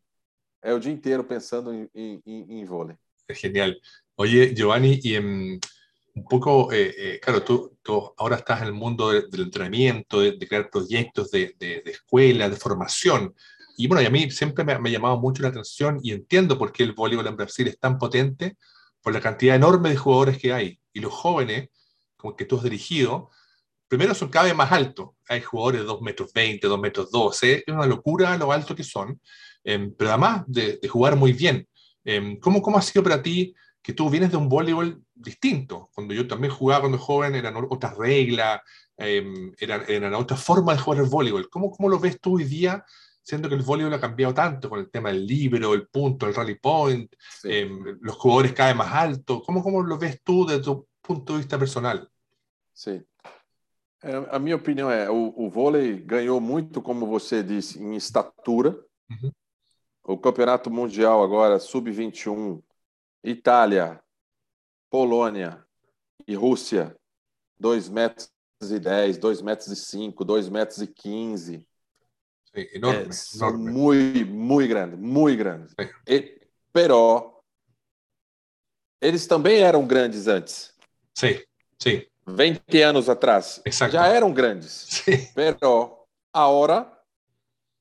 [0.63, 2.97] é o dia inteiro pensando em, em, em vôlei.
[3.29, 3.75] Es genial.
[4.17, 5.61] Oye, Giovanni, y en,
[6.17, 10.21] un poco, eh, eh, claro, tú, tú, ahora estás en el mundo de, del entrenamiento,
[10.21, 13.35] de, crear proyectos de, de, de, escuela, de formación.
[13.77, 16.73] Y bueno, a mí siempre me, me, ha llamado mucho la atención y entiendo por
[16.73, 18.57] qué el voleibol en Brasil es tan potente,
[19.03, 20.81] por la cantidad enorme de jugadores que hay.
[20.95, 21.69] Y los jóvenes,
[22.17, 23.31] como que tú has dirigido,
[23.87, 25.11] primero son cada vez más altos.
[25.29, 27.65] Hay jugadores de 2 metros 20, 2 metros 12.
[27.67, 29.21] Es una locura lo alto que son.
[29.63, 31.69] Eh, pero además de, de, jugar muy bien.
[32.05, 35.91] Eh, ¿cómo, ¿Cómo ha sido para ti que tú vienes de un voleibol distinto?
[35.95, 38.61] Cuando yo también jugaba cuando joven eran otras reglas,
[38.97, 41.49] eh, eran, eran otras formas de jugar el voleibol.
[41.51, 42.85] ¿Cómo, ¿Cómo lo ves tú hoy día?
[43.23, 46.35] siendo que el voleibol ha cambiado tanto con el tema del libro, el punto, el
[46.35, 47.49] rally point, sí.
[47.51, 47.69] eh,
[48.01, 49.43] los jugadores cada vez más altos.
[49.45, 52.09] ¿Cómo, ¿Cómo lo ves tú desde tu punto de vista personal?
[52.73, 53.05] Sim.
[54.03, 58.79] É, a minha opinião é, o, o vôlei ganhou muito, como você disse, em estatura.
[59.11, 59.33] Uhum.
[60.05, 62.63] O campeonato mundial agora, sub-21,
[63.25, 64.01] Itália,
[64.91, 65.65] Polônia
[66.27, 66.97] e Rússia,
[67.59, 68.31] 2 metros
[68.63, 71.67] e 10, 2 metros e 5, 2 metros e 15.
[72.55, 73.71] Sí, enorme, enorme.
[73.71, 75.69] Muy, muy grande, muy grande.
[75.69, 75.91] Sí.
[76.07, 76.41] E,
[76.73, 77.43] pero
[79.01, 80.75] eles também eram grandes antes.
[81.15, 81.41] Sim,
[81.79, 82.07] sim.
[82.27, 83.61] 20 anos atrás.
[83.65, 83.93] Exacto.
[83.93, 84.73] Já eram grandes.
[84.73, 85.29] Sim.
[85.35, 86.91] Pero agora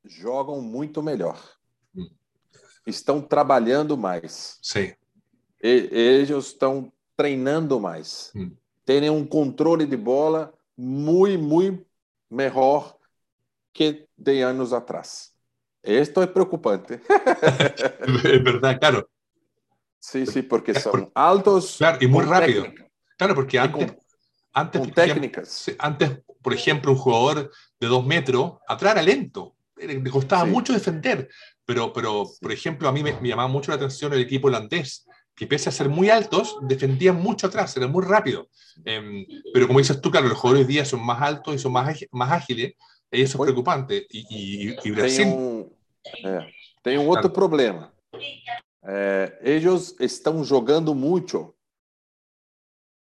[0.03, 1.41] jogam muito melhor.
[1.95, 2.09] Hum.
[2.85, 4.59] Estão trabalhando mais.
[4.61, 4.93] Sim.
[5.63, 8.31] E, eles estão treinando mais.
[8.35, 8.51] Hum.
[8.85, 11.85] Têm um controle de bola muito, muito
[12.29, 12.97] melhor
[13.73, 15.33] que de anos atrás.
[15.81, 17.01] Esto es preocupante.
[18.23, 19.09] es verdad, claro.
[19.99, 21.77] Sí, sí, porque son altos.
[21.77, 22.63] Claro, y muy rápido.
[22.63, 22.89] Técnica.
[23.17, 23.87] Claro, porque antes.
[23.87, 23.97] Con,
[24.53, 25.67] antes con técnicas.
[25.67, 29.55] Ejemplo, antes, por ejemplo, un jugador de dos metros, atrás era lento.
[29.75, 30.51] Le costaba sí.
[30.51, 31.29] mucho defender.
[31.65, 32.37] Pero, pero sí.
[32.41, 35.69] por ejemplo, a mí me, me, llamaba mucho la atención el equipo holandés, que pese
[35.69, 38.47] a ser muy altos, defendían mucho atrás, eran muy rápidos.
[38.85, 41.73] Eh, pero como dices tú, claro, los jugadores hoy día son más altos y son
[41.73, 42.73] más, más ágiles,
[43.11, 44.07] e isso é preocupante.
[44.11, 45.25] E, e, e Brasil...
[45.25, 45.69] Tem um,
[46.23, 46.51] é,
[46.83, 47.93] tem um outro problema.
[48.83, 51.53] É, eles estão jogando muito.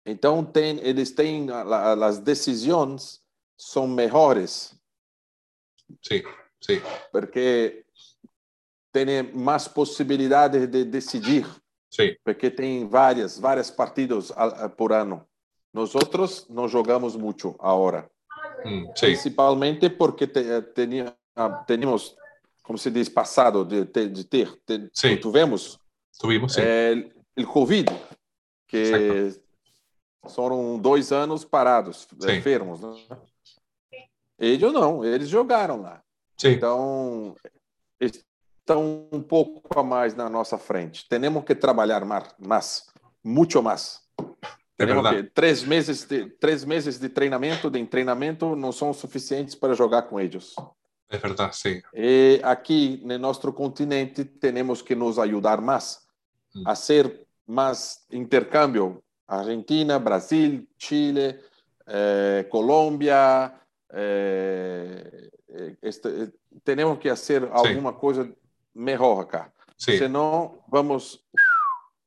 [0.05, 1.49] Então, tem, eles têm...
[1.51, 3.21] As decisões
[3.57, 4.75] são melhores.
[6.03, 6.23] Sim,
[6.61, 6.81] sim.
[7.13, 7.85] Porque
[8.93, 11.47] tem mais possibilidades de decidir.
[11.91, 12.15] Sim.
[12.25, 14.33] Porque tem várias, várias partidas
[14.77, 15.27] por ano.
[15.73, 18.11] Nós outros não jogamos muito agora.
[18.65, 19.07] Mm, sí.
[19.07, 21.17] Principalmente porque te, tenía,
[21.67, 22.17] teníamos,
[22.63, 24.59] como se diz, passado de, de ter.
[24.67, 25.17] De, sí.
[25.17, 25.79] Tuvimos.
[26.19, 26.61] Tuvimos, sí.
[26.63, 27.87] É, o Covid,
[28.67, 29.33] que
[30.29, 32.33] foram dois anos parados, Sim.
[32.33, 32.81] enfermos.
[32.81, 33.19] Né?
[34.39, 36.03] Eles não, eles jogaram lá.
[36.37, 36.51] Sim.
[36.51, 37.35] Então,
[38.69, 41.09] estão um pouco a mais na nossa frente.
[41.09, 42.87] Temos que trabalhar mais,
[43.25, 44.01] muito mais.
[44.79, 49.75] É que, três meses de três meses de treinamento, de treinamento não são suficientes para
[49.75, 50.55] jogar com eles.
[51.11, 51.81] É verdade, sim.
[51.95, 56.07] E aqui no nosso continente temos que nos ajudar mais
[56.57, 56.63] Hum.
[56.65, 59.03] a ser mais intercâmbio.
[59.27, 61.39] Argentina, Brasil, Chile,
[61.87, 63.53] eh, Colômbia.
[63.93, 65.29] eh,
[65.83, 66.31] este,
[66.65, 68.31] temos que fazer alguma coisa
[68.75, 69.53] melhor acá.
[69.77, 69.99] Sí.
[69.99, 71.25] Senão, vamos,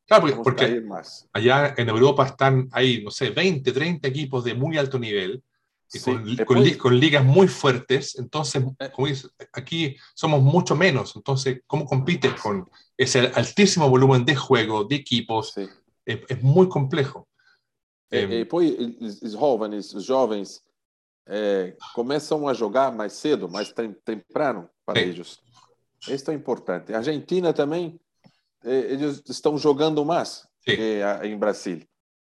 [0.08, 1.28] Claro, porque, vamos porque cair mais.
[1.34, 5.42] allá en Europa están, hay, no sé, 20, 30 equipos de muy alto nivel,
[5.94, 8.90] y Sí, con, después- con li- con ligas muy fuertes, entonces, Eh.
[8.94, 14.84] como dices, aquí somos mucho menos, entonces, ¿cómo compites con ese altísimo volumen de juego,
[14.86, 15.54] de equipos?
[16.06, 17.28] Es, es muy complejo.
[18.12, 20.62] E, Em, e poi os os jovens, os jovens
[21.28, 25.40] eh, começam a jogar mais cedo, mais tem, temprano para eles.
[26.08, 26.94] Isso é importante.
[26.94, 28.00] A Argentina também,
[28.64, 31.02] eh, eles estão jogando mais Sim.
[31.02, 31.82] a, em Brasil,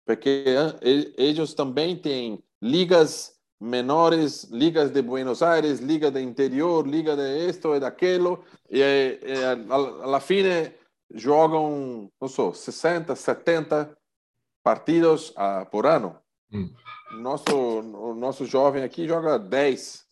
[0.06, 7.16] porque ah, eles também têm ligas menores, ligas de Buenos Aires, liga de interior, liga
[7.16, 10.72] de esto e daquilo, e, e alla fine
[11.14, 13.98] jogam, não sei, 60, 70
[14.64, 16.16] partidos ah, por ano.
[16.52, 16.70] Hum.
[17.14, 20.06] Nosso, o nosso jovem aqui joga 10,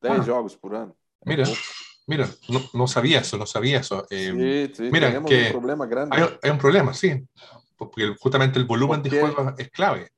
[0.00, 0.22] 10 Ah.
[0.22, 0.94] jogos por ano.
[1.26, 1.60] É Mira, pouco.
[2.06, 4.06] Mira, no, no sabía eso, no sabía eso.
[4.10, 6.16] Eh, Sí, sí, mira, que un problema grande.
[6.16, 7.26] hay, hay un problema, sí,
[7.76, 10.10] porque justamente el volumen de Porque- juego es clave.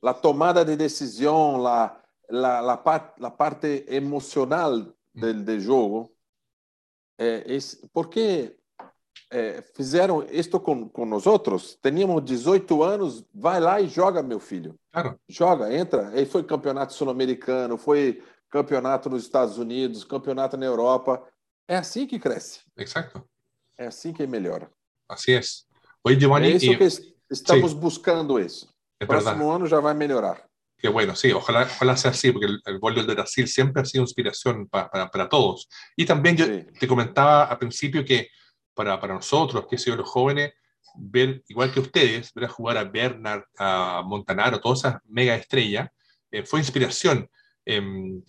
[0.00, 6.12] La tomada de decisión, la, la, la, par- la parte emocional del, del jogo,
[7.18, 8.56] eh, es porque
[9.30, 11.76] eh, fizeram isto com, com nós outros.
[11.80, 14.74] Teníamos 18 anos, vai lá e joga, meu filho.
[14.92, 16.08] Claro, Joga, entra.
[16.08, 21.22] Aí foi campeonato sul-americano, foi campeonato nos Estados Unidos, campeonato na Europa.
[21.68, 22.60] É assim que cresce.
[22.76, 23.26] exacto.
[23.78, 24.70] É assim que melhora.
[25.08, 25.66] Así es.
[26.04, 26.48] Oye, Giovanni.
[26.48, 27.76] É isso que estamos sí.
[27.78, 28.68] buscando isso.
[29.00, 30.46] É Próximo ano já vai melhorar.
[30.78, 33.84] Qué bueno, sí, ojalá, ojalá sea así, porque el, el voleibol de Brasil siempre ha
[33.84, 35.68] sido inspiración para, para, para todos.
[35.96, 36.64] Y también yo Sí.
[36.78, 38.28] te comentaba al principio que
[38.74, 40.52] para, para nosotros, que son los jóvenes,
[40.96, 45.88] ver, igual que ustedes, ver a jugar a Bernard, a Montanaro, todas esas mega estrellas,
[46.30, 47.28] eh, fue inspiración.
[47.64, 48.22] Em,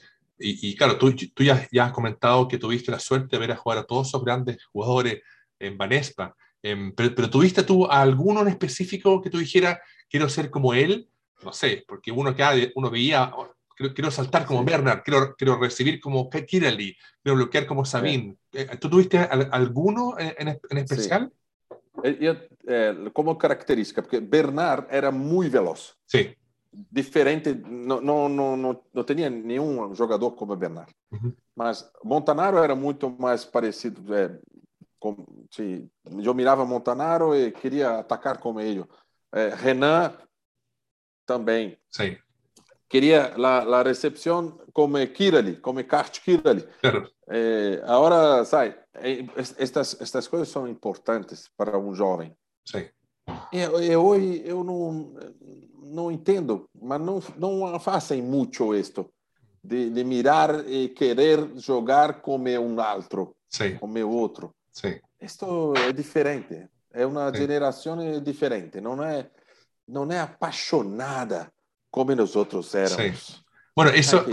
[0.44, 3.52] y, y claro, tú, tú ya, ya has comentado que tuviste la suerte de ver
[3.52, 5.22] a jugar a todos esos grandes jugadores
[5.60, 6.36] en Banespa,
[6.66, 9.80] Em, pero, pero ¿tuviste tú a alguno en específico que tú dijeras,
[10.10, 11.10] quiero ser como él?
[11.44, 14.68] No sé, porque uno, acá, uno veía, oh, quiero, quiero saltar como Sí.
[14.68, 18.38] Bernard, quiero, quiero recibir como Kirali, quiero bloquear como Sabine.
[18.54, 21.34] Eh, ¿Tú tuviste al- alguno en, en- especial?
[22.02, 25.98] E- e, é, como característica, porque Bernard era muito veloz.
[26.06, 26.34] Sí.
[26.92, 30.94] Diferente, não, não, não, não, tinha nenhum jogador como Bernard.
[31.12, 31.34] Uhum.
[31.56, 34.14] Mas Montanaro era muito mais parecido.
[34.14, 34.40] É,
[35.00, 35.88] com, se,
[36.24, 38.86] eu mirava Montanaro e queria atacar como ele.
[39.32, 40.14] É, Renan
[41.26, 41.78] também.
[41.92, 42.18] Sí,
[42.94, 46.62] Queria a, recepção como Kirali, como Kart Kirali.
[46.80, 47.10] claro.
[47.28, 49.26] É, agora, sai, é,
[49.58, 52.38] estas, estas coisas são importantes para um jovem.
[52.64, 52.92] Sí,
[53.52, 55.16] E, e hoje eu não,
[55.94, 59.12] no entiendo, mas no, no hacen mucho esto
[59.62, 63.76] de, de mirar y querer jugar como un otro, sí.
[63.80, 64.56] como otro.
[64.72, 64.90] Sí.
[65.20, 67.38] Esto es diferente, es una sí.
[67.38, 69.26] generación eh, diferente, no es,
[69.88, 71.52] no es apasionada
[71.90, 73.46] como nosotros éramos.
[73.76, 74.26] Bueno, eso,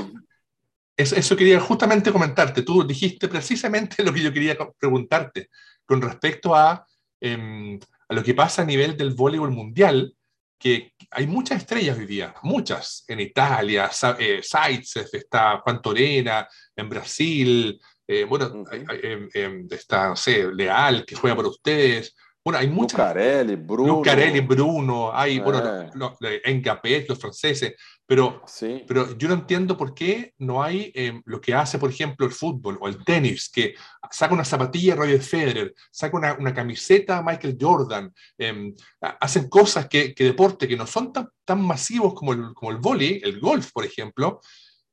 [0.97, 2.63] eso, eso, quería justamente comentarte.
[2.63, 5.51] Tú dijiste precisamente lo que yo quería preguntarte
[5.85, 6.87] con respecto a,
[7.21, 10.15] eh, a lo que pasa a nivel del voleibol mundial
[10.61, 16.47] que hay muchas estrellas hoy día, muchas, en Italia, eh, Zaitsev, está Juan Torena,
[16.77, 21.49] en Brasil, eh, bueno, hay- hay, em, em, está, no sé, Leal, que juega para
[21.49, 22.15] ustedes.
[22.43, 23.97] Bueno, hay muchas Lucarelli, Bruno.
[23.97, 25.91] Lucarelli, Bruno, hay, bueno, Eh.
[25.95, 27.75] lo- lo- Engapé, los franceses,
[28.07, 28.81] pero Sim.
[28.89, 32.33] pero yo no entiendo por qué no hay eh, lo que hace, por ejemplo, el
[32.33, 33.75] fútbol o el tenis, que
[34.11, 38.73] saca una zapatilla Roger Federer, saca una, una camiseta Michael Jordan, eh,
[39.03, 42.71] ha- hacen cosas que, que deporte que no son tan, tan masivos como el, como
[42.71, 44.41] el vóley, el golf, por ejemplo,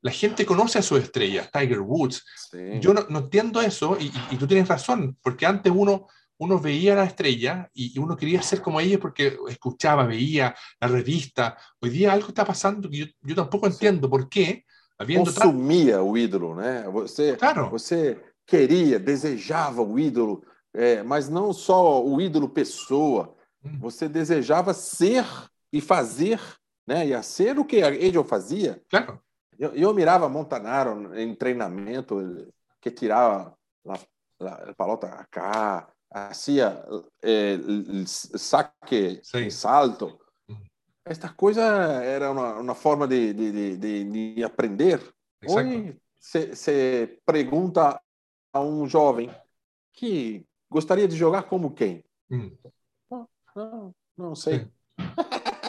[0.02, 2.24] la gente conoce a sus estrellas, Tiger Woods.
[2.50, 2.78] Sim.
[2.78, 6.06] Yo no, no entiendo eso y, y- y tú tienes razón, porque antes uno,
[6.38, 10.88] uno veía a la estrella y, uno quería ser como ellos porque escuchaba, veía la
[10.88, 11.56] revista.
[11.80, 14.64] Hoy día algo está pasando que yo, yo tampoco entiendo por qué,
[14.96, 16.84] habiendo consumia o ídolo, né?
[16.88, 23.34] Você, Claro, você queria, desejava o ídolo, é, mas não só o ídolo pessoa.
[23.64, 23.78] Hum.
[23.80, 25.24] Você desejava ser
[25.72, 26.40] e fazer,
[26.86, 27.08] né?
[27.08, 28.80] E a ser o que ele fazia.
[28.88, 29.20] claro,
[29.58, 32.48] Eu, eu mirava Montanaro em treinamento,
[32.80, 33.56] que tirava
[33.88, 33.98] a,
[34.68, 35.97] a pelota acá, fazia
[37.22, 39.44] é, el saque, Sim.
[39.44, 40.18] em salto.
[41.04, 41.62] Esta coisa
[42.02, 45.00] era uma, uma forma de, de, de, de, de aprender.
[45.42, 45.68] exacto.
[45.68, 48.00] Hoje você pergunta
[48.52, 49.30] a um jovem
[49.92, 52.04] que gostaria de jogar como quem?
[52.30, 52.50] Mm.
[53.56, 54.60] Não, não sei.
[54.60, 54.70] Sí.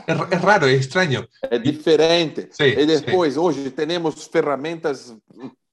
[0.09, 1.27] Es, es raro, es extraño.
[1.43, 2.49] É diferente.
[2.51, 5.15] Sí, e depois, hoje, temos ferramentas,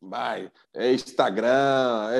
[0.01, 2.11] vai, é Instagram,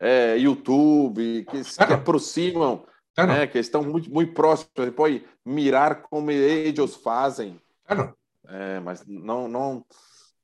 [0.00, 1.94] é, YouTube, que se Claro.
[1.94, 2.84] aproximam,
[3.14, 4.70] Claro, né, que estão muito, muito próximos.
[4.76, 8.14] Você pode mirar como eles fazem, claro.
[8.46, 9.84] é, mas não, não,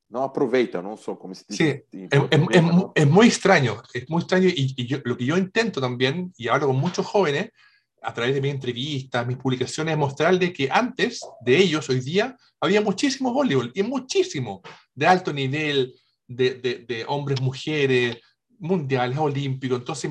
[0.08, 1.56] não aproveita, não só como se diz.
[1.58, 6.32] Sí, Es, muy extraño, es muy extraño y, y yo- lo que yo intento también,
[6.38, 7.50] y hablo con muchos jóvenes,
[8.04, 12.36] a través de mis entrevistas, mis publicaciones, es mostrarles que antes de ellos, hoy día,
[12.60, 14.60] había muchísimo voleibol, y muchísimo,
[14.94, 15.94] de alto nivel,
[16.26, 18.16] de, de- de hombres, mujeres,
[18.62, 19.78] mundiales, olímpicos.
[19.80, 20.10] Entonces,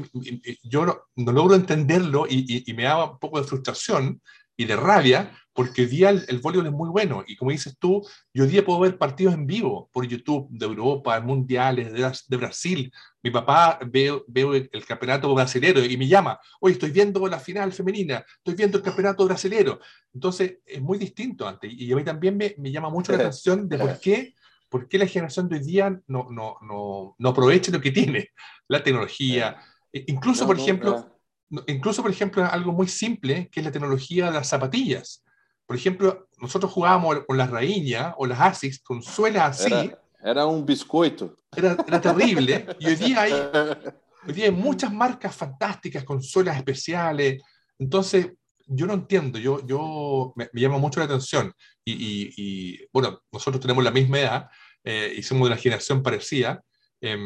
[0.63, 4.21] yo no, no logro entenderlo y, y- y me da un poco de frustración
[4.57, 7.23] y de rabia, porque hoy día el, el voleibol es muy bueno.
[7.25, 10.65] Y como dices tú, yo hoy día puedo ver partidos en vivo por YouTube de
[10.65, 12.91] Europa, mundiales, de, de Brasil.
[13.23, 17.39] Mi papá veo, veo el, el campeonato brasilero y me llama, hoy estoy viendo la
[17.39, 19.79] final femenina, estoy viendo el campeonato brasilero.
[20.13, 21.71] Entonces es muy distinto antes.
[21.73, 24.35] Y a mí también me, me llama mucho la atención de por qué,
[24.71, 28.29] por qué la generación de hoy día no, no, no, no aprovecha lo que tiene,
[28.69, 29.57] la tecnología.
[29.91, 31.19] E- Incluso, por ejemplo,
[31.67, 35.25] incluso, por ejemplo, algo muy simple, que es la tecnología de las zapatillas.
[35.67, 39.99] Por ejemplo, nosotros jugábamos con las raíñas o las ASICS con suelas así, Era,
[40.31, 41.35] era um biscoito.
[41.53, 43.33] era, era terrible, y hoy día, hay,
[44.27, 47.41] hoy día hay muchas marcas fantásticas con suelas especiales.
[47.77, 48.29] Entonces,
[48.67, 51.51] yo no entiendo, yo, yo me, me llama mucho la atención.
[51.83, 54.49] Y, y- y, bueno, nosotros tenemos la misma edad
[54.83, 56.63] eh, de una generación parecida,
[57.03, 57.17] eh,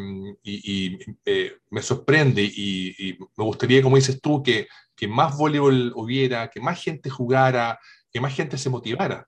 [0.41, 5.37] y, y eh, me sorprende y, y, me gustaría, como dices tú, que, que, más
[5.37, 7.77] voleibol hubiera, que más gente jugara,
[8.09, 9.27] que más gente se motivara.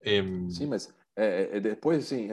[0.00, 2.26] Em, sí, mas, eh, eh, después sí,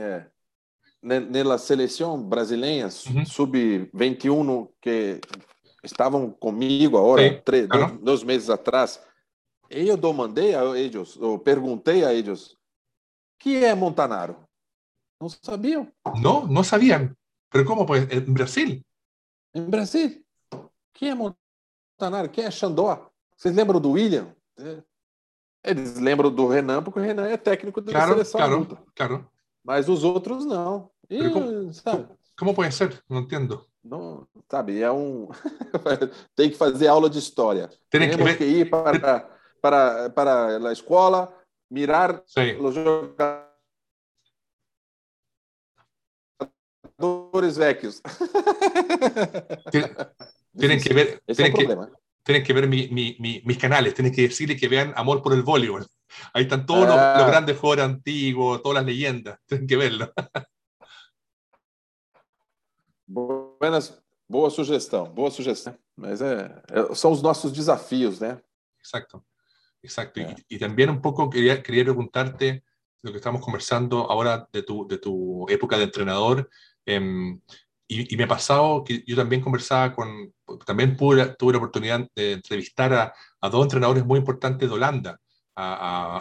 [1.01, 3.25] en la selección brasileña uh -huh.
[3.25, 5.19] sub-21 e um, que
[5.83, 7.91] estaban conmigo ahora, sí, tres, claro.
[7.95, 9.05] dos, dos, meses atrás,
[9.69, 12.57] yo demandé a ellos, o pregunté a ellos,
[13.37, 14.48] ¿qué es Montanaro?
[15.19, 15.91] Não sabiam.
[16.21, 17.11] Não, não sabiam.
[17.53, 17.85] Mas como?
[17.85, 18.81] Pues, em Brasil?
[19.53, 20.23] Em Brasil.
[20.93, 22.29] Quem é Montanaro?
[22.29, 23.09] Quem é Xandó?
[23.35, 24.33] Vocês lembram do William?
[25.63, 28.83] Eles lembram do Renan, porque o Renan é técnico da claro, seleção claro, adulta.
[28.95, 29.29] Claro.
[29.63, 30.89] Mas os outros não.
[31.09, 32.07] E, como, sabe?
[32.37, 33.03] como pode ser?
[33.09, 33.65] Não entendo.
[33.83, 35.27] Não, sabe, é um.
[36.35, 37.69] Tem que fazer aula de história.
[37.89, 39.29] Tem que, que ir para,
[39.61, 41.33] para, para a escola,
[41.69, 42.57] mirar Sim.
[42.57, 43.48] os jogadores
[47.57, 48.01] velhos.
[50.57, 51.21] Tienen que ver.
[51.25, 51.77] Tienen que,
[52.23, 55.33] tienen que ver mi, mi, mi, mis canales, tienen que decirle que vean Amor por
[55.33, 55.87] el Voleibol.
[56.33, 57.13] Ahí están todos ah.
[57.15, 60.11] los, los, grandes jugadores antiguos, todas las leyendas, tienen que verlo.
[63.07, 65.75] Buenas, boa sugestão, boa sugestão.
[65.95, 66.61] Mas é,
[66.93, 68.39] são os nossos desafios, né?
[68.79, 69.23] Exacto,
[69.83, 70.19] exacto.
[70.19, 70.35] É.
[70.49, 72.63] Y, y, también un poco quería, quería preguntarte
[73.01, 76.49] lo que estamos conversando ahora de tu, de tu época de entrenador.
[76.89, 77.39] Eh,
[77.87, 80.33] y, y, me ha pasado que yo también conversaba con,
[80.65, 85.19] también pude, tuve la oportunidad de entrevistar a, a dos entrenadores muy importantes de Holanda,
[85.55, 85.73] a,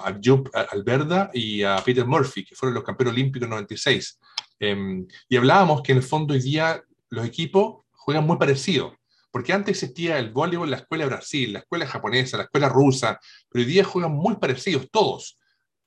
[0.04, 4.18] a, a Jupp Alberda y a Peter Murphy, que fueron los campeones olímpicos en 96.
[4.60, 8.96] Eh, y hablábamos que en el fondo hoy día los equipos juegan muy parecido,
[9.30, 13.20] porque antes existía el voleibol la escuela de Brasil, la escuela japonesa, la escuela rusa,
[13.48, 15.38] pero hoy día juegan muy parecidos todos,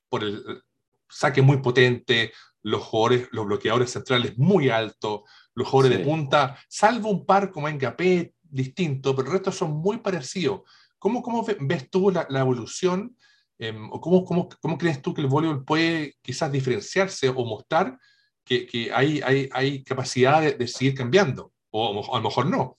[0.08, 0.62] por el
[1.08, 5.22] saque muy potente, los jugadores, los bloqueadores centrales muy altos,
[5.54, 6.02] los jugadores sí.
[6.02, 10.62] de punta, salvo un par como Engapé, distinto, pero el resto son muy parecidos.
[10.98, 13.16] ¿Cómo, cómo ves tú la, la evolución
[13.58, 17.98] eh, o cómo, cómo, cómo, crees tú que el voleibol puede quizás diferenciarse o mostrar
[18.44, 21.52] que, que hay, hay, hay, capacidad de, de, seguir cambiando?
[21.70, 22.78] O, o, a lo mejor no.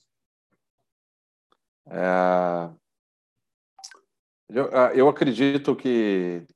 [1.86, 2.70] É,
[4.48, 4.64] eu,
[4.94, 6.46] eu acredito que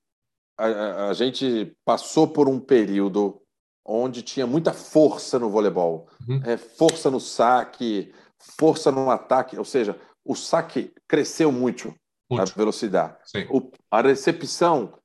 [0.59, 3.40] a, a gente passou por um período
[3.84, 6.42] onde tinha muita força no voleibol, uhum.
[6.44, 11.94] é, força no saque, força no ataque, ou seja, o saque cresceu muito,
[12.28, 12.42] muito.
[12.42, 13.16] a velocidade.
[13.50, 14.98] O, a recepção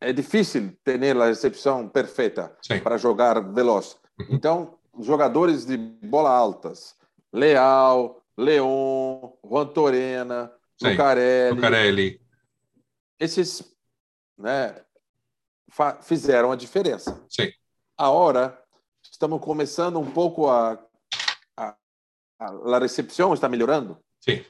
[0.00, 2.80] é difícil ter a recepção perfeita Sim.
[2.80, 3.96] para jogar veloz.
[4.18, 4.26] Uhum.
[4.30, 6.96] Então, jogadores de bola altas,
[7.32, 10.52] Leal, Leon, Juan Torena,
[10.82, 12.20] Lucarelli, Lucarelli,
[13.20, 13.71] esses
[14.42, 14.74] né,
[16.02, 17.24] fizeram a diferença.
[17.28, 17.50] Sim
[18.10, 18.58] hora
[19.02, 20.78] estamos começando um pouco a,
[21.56, 21.74] a,
[22.38, 23.98] a, a recepção está melhorando.
[24.20, 24.44] Sim.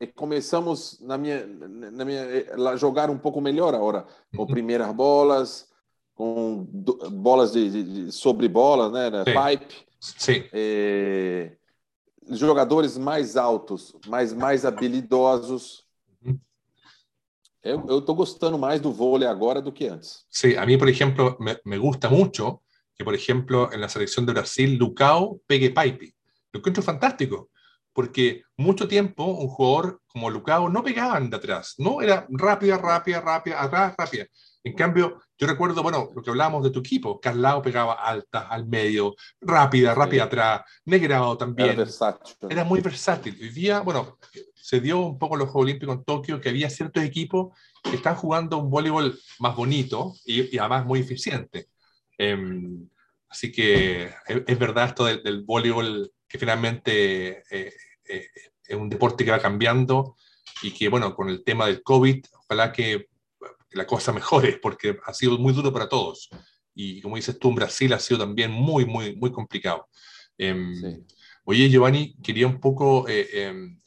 [0.00, 2.24] E começamos na minha, na minha
[2.70, 4.46] a jogar um pouco melhor agora, com uhum.
[4.46, 5.68] primeiras bolas,
[6.14, 9.86] com do, bolas de, de, de, sobre bolas, né, né pipe.
[10.00, 10.44] Sim.
[10.52, 11.50] E,
[12.30, 15.87] jogadores mais altos, mais mais habilidosos.
[17.62, 20.24] Eu estou gostando mais do vôlei agora do que antes.
[20.30, 22.62] Sim, a mim, por exemplo, me, me gusta muito
[22.94, 26.14] que, por ejemplo, en la selección de Brasil, Lucao pegue Paipe.
[26.52, 27.50] Lo encuentro fantástico,
[27.92, 33.20] porque mucho tiempo un jugador como Lucao no pegaban de atrás, no era rápida, rápida,
[33.20, 34.26] rápida, atrás, rápida.
[34.64, 38.66] En cambio, yo recuerdo, bueno, lo que hablábamos de tu equipo, Carlao pegaba alta, al
[38.66, 41.70] medio, rápida, rápida atrás, Negrado también.
[41.70, 42.36] Era versátil.
[42.48, 43.38] Era muy versátil.
[43.40, 44.18] Hoy día, bueno,
[44.68, 47.96] se dio un poco en los Juegos Olímpicos en Tokio que había ciertos equipos que
[47.96, 51.68] están jugando un voleibol más bonito y, y además muy eficiente.
[52.18, 52.36] Eh,
[53.30, 57.72] así que es, es, verdad esto del, del voleibol que finalmente eh,
[58.10, 58.26] eh,
[58.66, 60.16] es un deporte que va cambiando
[60.62, 63.08] y que, bueno, con el tema del COVID, ojalá que,
[63.70, 66.28] la cosa mejore, porque ha sido muy duro para todos.
[66.74, 69.88] Y como dices tú, en Brasil ha sido también muy, muy, muy complicado.
[70.36, 71.16] Eh, sí.
[71.50, 73.78] Oye, Giovanni, quería un poco eh, eh,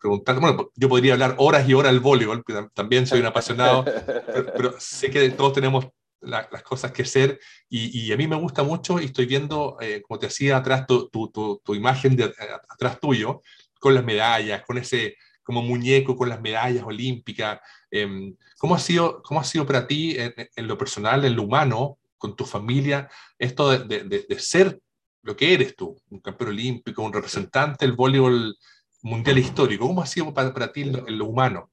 [0.00, 2.44] preguntar, bueno, yo podría hablar horas y horas del voleibol,
[2.74, 5.88] también soy un apasionado, pero, pero, sé que todos tenemos
[6.20, 7.38] la, las cosas que hacer
[7.68, 10.86] y, y, a mí me gusta mucho y estoy viendo, eh, como te decía, atrás
[10.86, 12.32] tu, tu, tu, tu imagen de,
[12.68, 13.42] atrás tuyo,
[13.78, 15.16] con las medallas, con ese
[15.48, 17.58] como muñeco con las medallas olímpicas.
[17.90, 21.44] Eh, ¿cómo, ha sido, ¿Cómo ha sido para ti en, en, lo personal, en lo
[21.44, 24.78] humano, con tu familia, esto de, de, de, ser
[25.22, 28.58] lo que eres tú, un campeón olímpico, un representante del voleibol
[29.02, 29.86] mundial histórico?
[29.86, 31.70] ¿Cómo ha sido para, para ti lo, lo humano?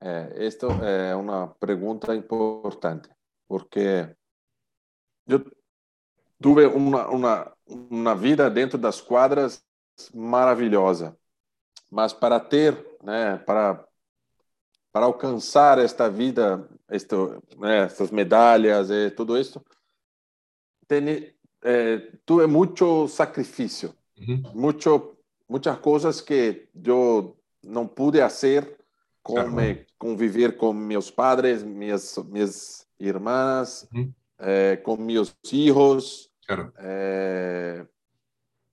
[0.00, 3.08] É, esta é uma pergunta importante,
[3.48, 4.14] porque
[5.26, 5.40] eu
[6.40, 9.64] tive uma, uma, uma vida dentro das quadras
[10.14, 11.16] maravilhosa.
[11.90, 13.84] mas para ter, né, para
[14.92, 19.62] para alcançar esta vida, esto, né, essas medalhas e tudo isso,
[20.88, 24.42] tem, é, tu é muito sacrifício, uhum.
[24.54, 25.15] muito
[25.48, 28.76] muitas coisas que eu não pude fazer,
[29.22, 29.86] como claro.
[29.98, 33.88] conviver com meus padres, minhas minhas irmãs,
[34.84, 36.30] com meus filhos.
[36.46, 36.72] Claro.
[36.78, 37.84] É,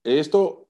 [0.06, 0.68] isto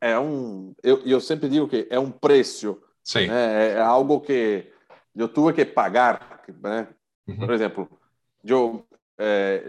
[0.00, 2.80] é um, eu, eu sempre digo que é um preço,
[3.14, 3.72] né?
[3.72, 4.70] é algo que
[5.14, 6.88] eu tive que pagar, né?
[7.26, 7.38] Uhum.
[7.38, 7.88] Por exemplo,
[8.44, 8.84] eu
[9.16, 9.64] é,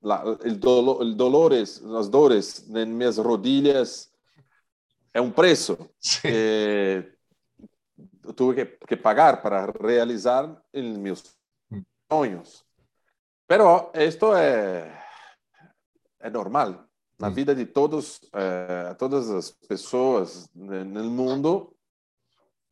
[0.00, 4.07] la, el, dolo, el dolores, as dores em minhas rodilhas
[5.12, 5.76] é um preço
[6.20, 7.12] que
[8.24, 11.22] eu tive que, que, pagar para realizar meus
[11.70, 11.82] hum.
[12.10, 12.64] sonhos.
[13.46, 14.98] Pero esto é
[16.20, 16.88] é normal
[17.18, 17.32] na hum.
[17.32, 21.74] vida de todos, eh, todas as pessoas no mundo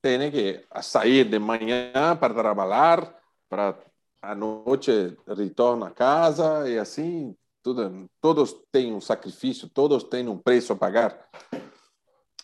[0.00, 3.12] tem que sair de manhã para trabalhar,
[3.48, 3.76] para
[4.22, 10.38] a noite retorna a casa e assim tudo, todos têm um sacrifício, todos têm um
[10.38, 11.28] preço a pagar.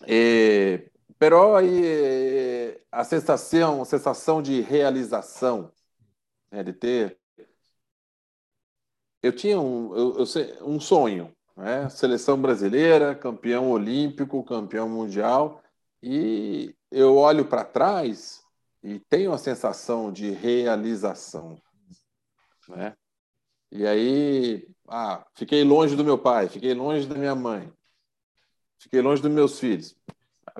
[0.06, 5.72] E, pero aí a sensação, a sensação de realização,
[6.50, 7.18] né, de ter,
[9.22, 11.88] eu tinha um, eu, eu, um sonho, né?
[11.88, 15.62] Seleção brasileira, campeão olímpico, campeão mundial,
[16.02, 18.42] e eu olho para trás
[18.82, 21.56] e tenho a sensação de realização,
[22.68, 22.96] né?
[23.70, 27.72] E aí, ah, fiquei longe do meu pai, fiquei longe da minha mãe,
[28.82, 29.96] fiquei longe dos meus filhos.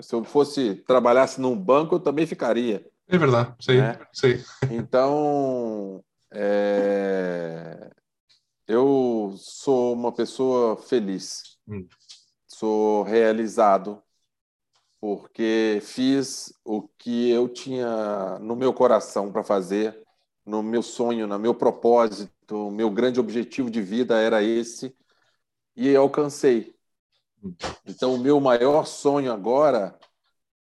[0.00, 2.86] Se eu fosse trabalhasse num banco, eu também ficaria.
[3.08, 3.98] É verdade, sei, né?
[4.12, 4.42] sei.
[4.70, 7.90] Então, é...
[8.66, 11.86] eu sou uma pessoa feliz, hum.
[12.46, 14.02] sou realizado
[15.00, 20.00] porque fiz o que eu tinha no meu coração para fazer,
[20.46, 24.94] no meu sonho, no meu propósito, o meu grande objetivo de vida era esse
[25.74, 26.72] e alcancei.
[27.86, 29.98] Então, o meu maior sonho agora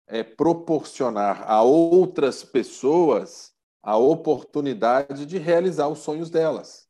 [0.07, 6.87] é proporcionar a outras pessoas a oportunidade de realizar os sonhos delas.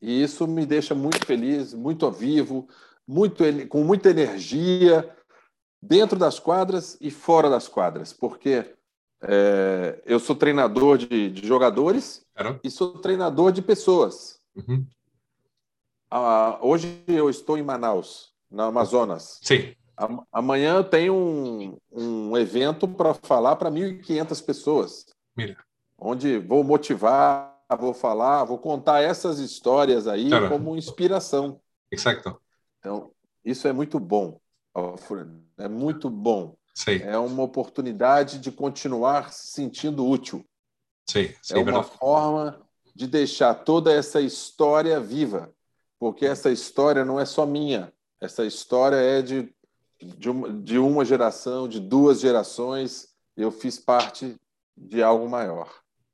[0.00, 2.68] E isso me deixa muito feliz, muito vivo,
[3.06, 5.16] muito, com muita energia
[5.82, 8.76] dentro das quadras e fora das quadras, porque
[9.22, 12.60] é, eu sou treinador de, de jogadores Claro.
[12.62, 14.40] e sou treinador de pessoas.
[14.54, 14.86] Uhum.
[16.10, 19.38] Ah, hoje eu estou em Manaus, no Amazonas.
[19.42, 19.74] Sim.
[20.32, 25.06] Amanhã eu tenho um, um evento para falar para 1.500 pessoas.
[25.36, 25.56] Mira.
[25.98, 30.48] Onde vou motivar, vou falar, vou contar essas histórias aí claro.
[30.48, 31.60] como inspiração.
[31.90, 32.40] Exato.
[32.78, 33.10] Então,
[33.44, 34.40] isso é muito bom,
[35.58, 36.56] é muito bom.
[36.74, 37.02] Sim.
[37.02, 40.44] É uma oportunidade de continuar se sentindo útil.
[41.10, 41.96] Sim, sim, é uma verdade.
[41.98, 42.60] forma
[42.94, 45.52] de deixar toda essa história viva,
[45.98, 49.52] porque essa história não é só minha, essa história é de,
[50.00, 54.36] de, uma, de uma geração, de duas gerações, eu fiz parte
[54.76, 55.70] de algo maior.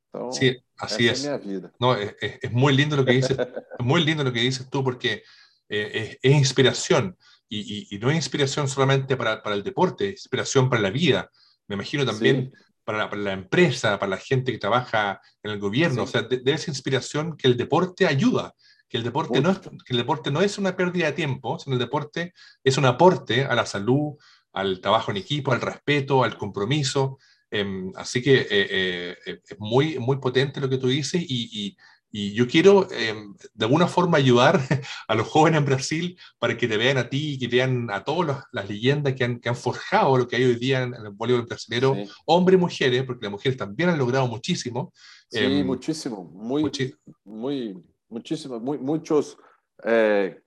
[0.08, 1.24] Então, sí, así es.
[1.24, 1.72] é minha vida.
[1.80, 4.84] No, es, es, muy lindo lo que dices, es muy lindo lo que dices tú
[4.84, 5.22] porque
[5.68, 7.16] eh, es, inspiración
[7.48, 11.30] y, no es inspiración solamente para, para, el deporte, es inspiración para la vida.
[11.66, 12.52] Me imagino también
[12.84, 16.02] para, la, para, la, empresa, para la gente que trabaja en el gobierno.
[16.02, 18.54] O sea, debe ser inspiración que el deporte ayuda,
[18.94, 21.74] que el deporte, no es, que el deporte no es una pérdida de tiempo, sino
[21.74, 22.32] el deporte
[22.62, 24.14] es un aporte a la salud,
[24.52, 27.18] al trabajo en equipo, al respeto, al compromiso.
[27.50, 31.76] Em, así que eh, eh, es muy, muy potente lo que tú dices y,
[32.16, 34.60] y yo quiero em, de alguna forma ayudar
[35.08, 38.04] a los jóvenes en Brasil para que te vean a ti y que vean a
[38.04, 41.10] todas las leyendas que han, que han, forjado lo que hay hoy día en, el
[41.10, 44.92] voleibol brasileño, hombres y mujeres, porque las mujeres también han logrado muchísimo.
[45.28, 47.82] Sí, eh, muchísimo, muy, muchi muy,
[48.14, 49.36] muchísimo, muy, muchos
[49.82, 50.40] eh,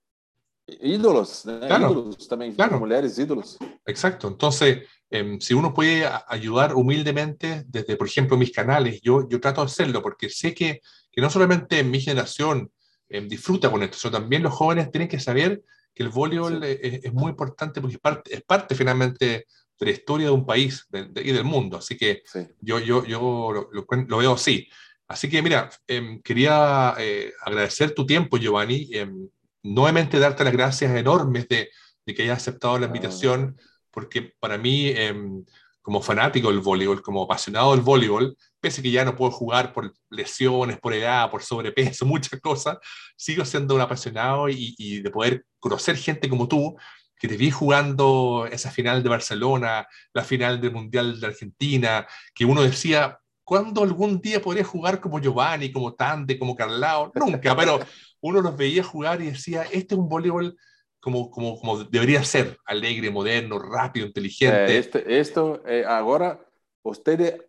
[0.66, 1.60] ídolos, ¿eh?
[1.68, 2.80] claro, ídolos también, claro.
[2.80, 3.58] mujeres ídolos.
[3.86, 9.40] Exacto, entonces eh, si uno puede ayudar humildemente desde, por ejemplo, mis canales, yo, yo
[9.40, 12.72] trato de hacerlo porque sé que, que no solamente mi generación
[13.10, 15.62] eh, disfruta con esto, sino también los jóvenes tienen que saber
[15.94, 19.46] que el voleibol es, es, muy importante porque es parte, es parte finalmente
[19.80, 21.78] de la historia de un país de, de, y del mundo.
[21.78, 22.40] Así que sí.
[22.62, 23.20] yo, yo, yo
[23.52, 24.68] lo, lo, lo, veo así.
[25.08, 28.90] Así que mira, eh, quería eh, agradecer tu tiempo, Giovanni.
[28.92, 29.30] Em,
[29.64, 31.70] nuevamente darte las gracias enormes de,
[32.06, 33.58] de que hayas aceptado la invitación.
[33.92, 35.44] Porque para mí, em,
[35.88, 39.94] como fanático del voleibol, como apasionado del voleibol, pese que ya no puedo jugar por
[40.10, 42.78] lesiones, por edad, por sobrepeso, muchas cosas,
[43.16, 46.76] sigo siendo un apasionado y, de poder conocer gente como tú,
[47.18, 52.06] que te vi jugando esa final de Barcelona, la final del Mundial de Argentina,
[52.36, 57.14] que uno decía, ¿cuándo algún día podría jugar como Giovanni, como Tante, como Carlao?
[57.16, 57.80] Nunca, pero
[58.20, 60.58] uno los veía jugar y decía, este es un voleibol
[61.00, 64.76] como, como, como debería ser, alegre, moderno, rápido, inteligente.
[64.76, 66.38] É, este, esto, é, agora,
[66.84, 67.40] você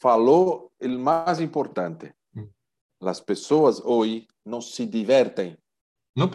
[0.00, 2.12] falou o mais importante.
[2.34, 2.48] Mm.
[3.02, 5.56] As pessoas hoje não se divertem.
[6.16, 6.32] Não.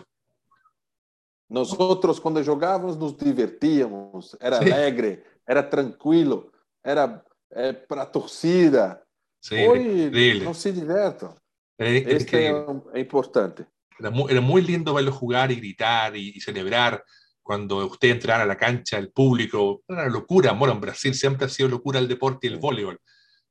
[1.49, 4.37] Nós outros, quando jogávamos, nos divertíamos.
[4.39, 4.71] Era Sim.
[4.71, 7.21] alegre, era tranquilo, era
[7.53, 9.01] é, para a torcida.
[9.41, 11.35] Sim, Hoje não se divertam.
[11.79, 12.53] É, este é,
[12.93, 13.65] é importante.
[13.99, 17.03] Era muy, era muy, lindo verlo jugar y gritar y, y, celebrar
[17.41, 19.81] cuando usted entrara a la cancha, el público.
[19.87, 20.51] Era una locura.
[20.53, 22.99] Bueno, en Brasil siempre ha sido locura el deporte y el voleibol.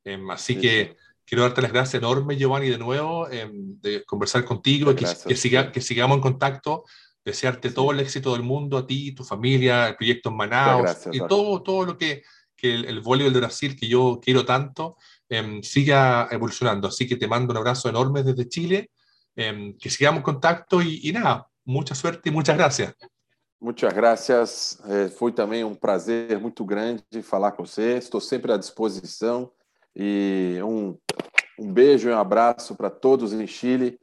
[0.05, 1.15] Eh, así sí, que sí.
[1.25, 5.71] quiero darte las gracias enormes, Giovanni, de nuevo, eh, de conversar contigo, que, que, siga,
[5.71, 6.85] que, sigamos en contacto,
[7.23, 7.75] desearte sí.
[7.75, 11.19] todo el éxito del mundo a ti, tu familia, el proyecto en Manaus gracias, y
[11.19, 12.23] todo, todo lo que,
[12.61, 14.97] que el, el voleibol de Brasil, que yo quiero tanto,
[15.27, 16.87] eh, siga evolucionando.
[16.87, 18.91] Así que te mando un abrazo enorme desde Chile
[19.35, 22.95] eh, que sigamos en contacto y, y, nada, mucha suerte y muchas gracias.
[23.59, 24.81] Muchas gracias.
[24.85, 27.97] É, foi também um prazer muito grande falar com você.
[27.97, 29.51] Estou sempre à disposição.
[29.95, 30.97] E um,
[31.59, 33.99] um beijo e um abraço para todos em Chile,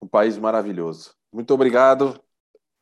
[0.00, 1.14] um país maravilhoso.
[1.30, 2.18] Muito obrigado.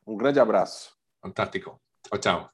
[0.07, 0.95] Um grande abraço.
[1.21, 1.81] Fantástico.
[2.03, 2.54] Tchau, tchau.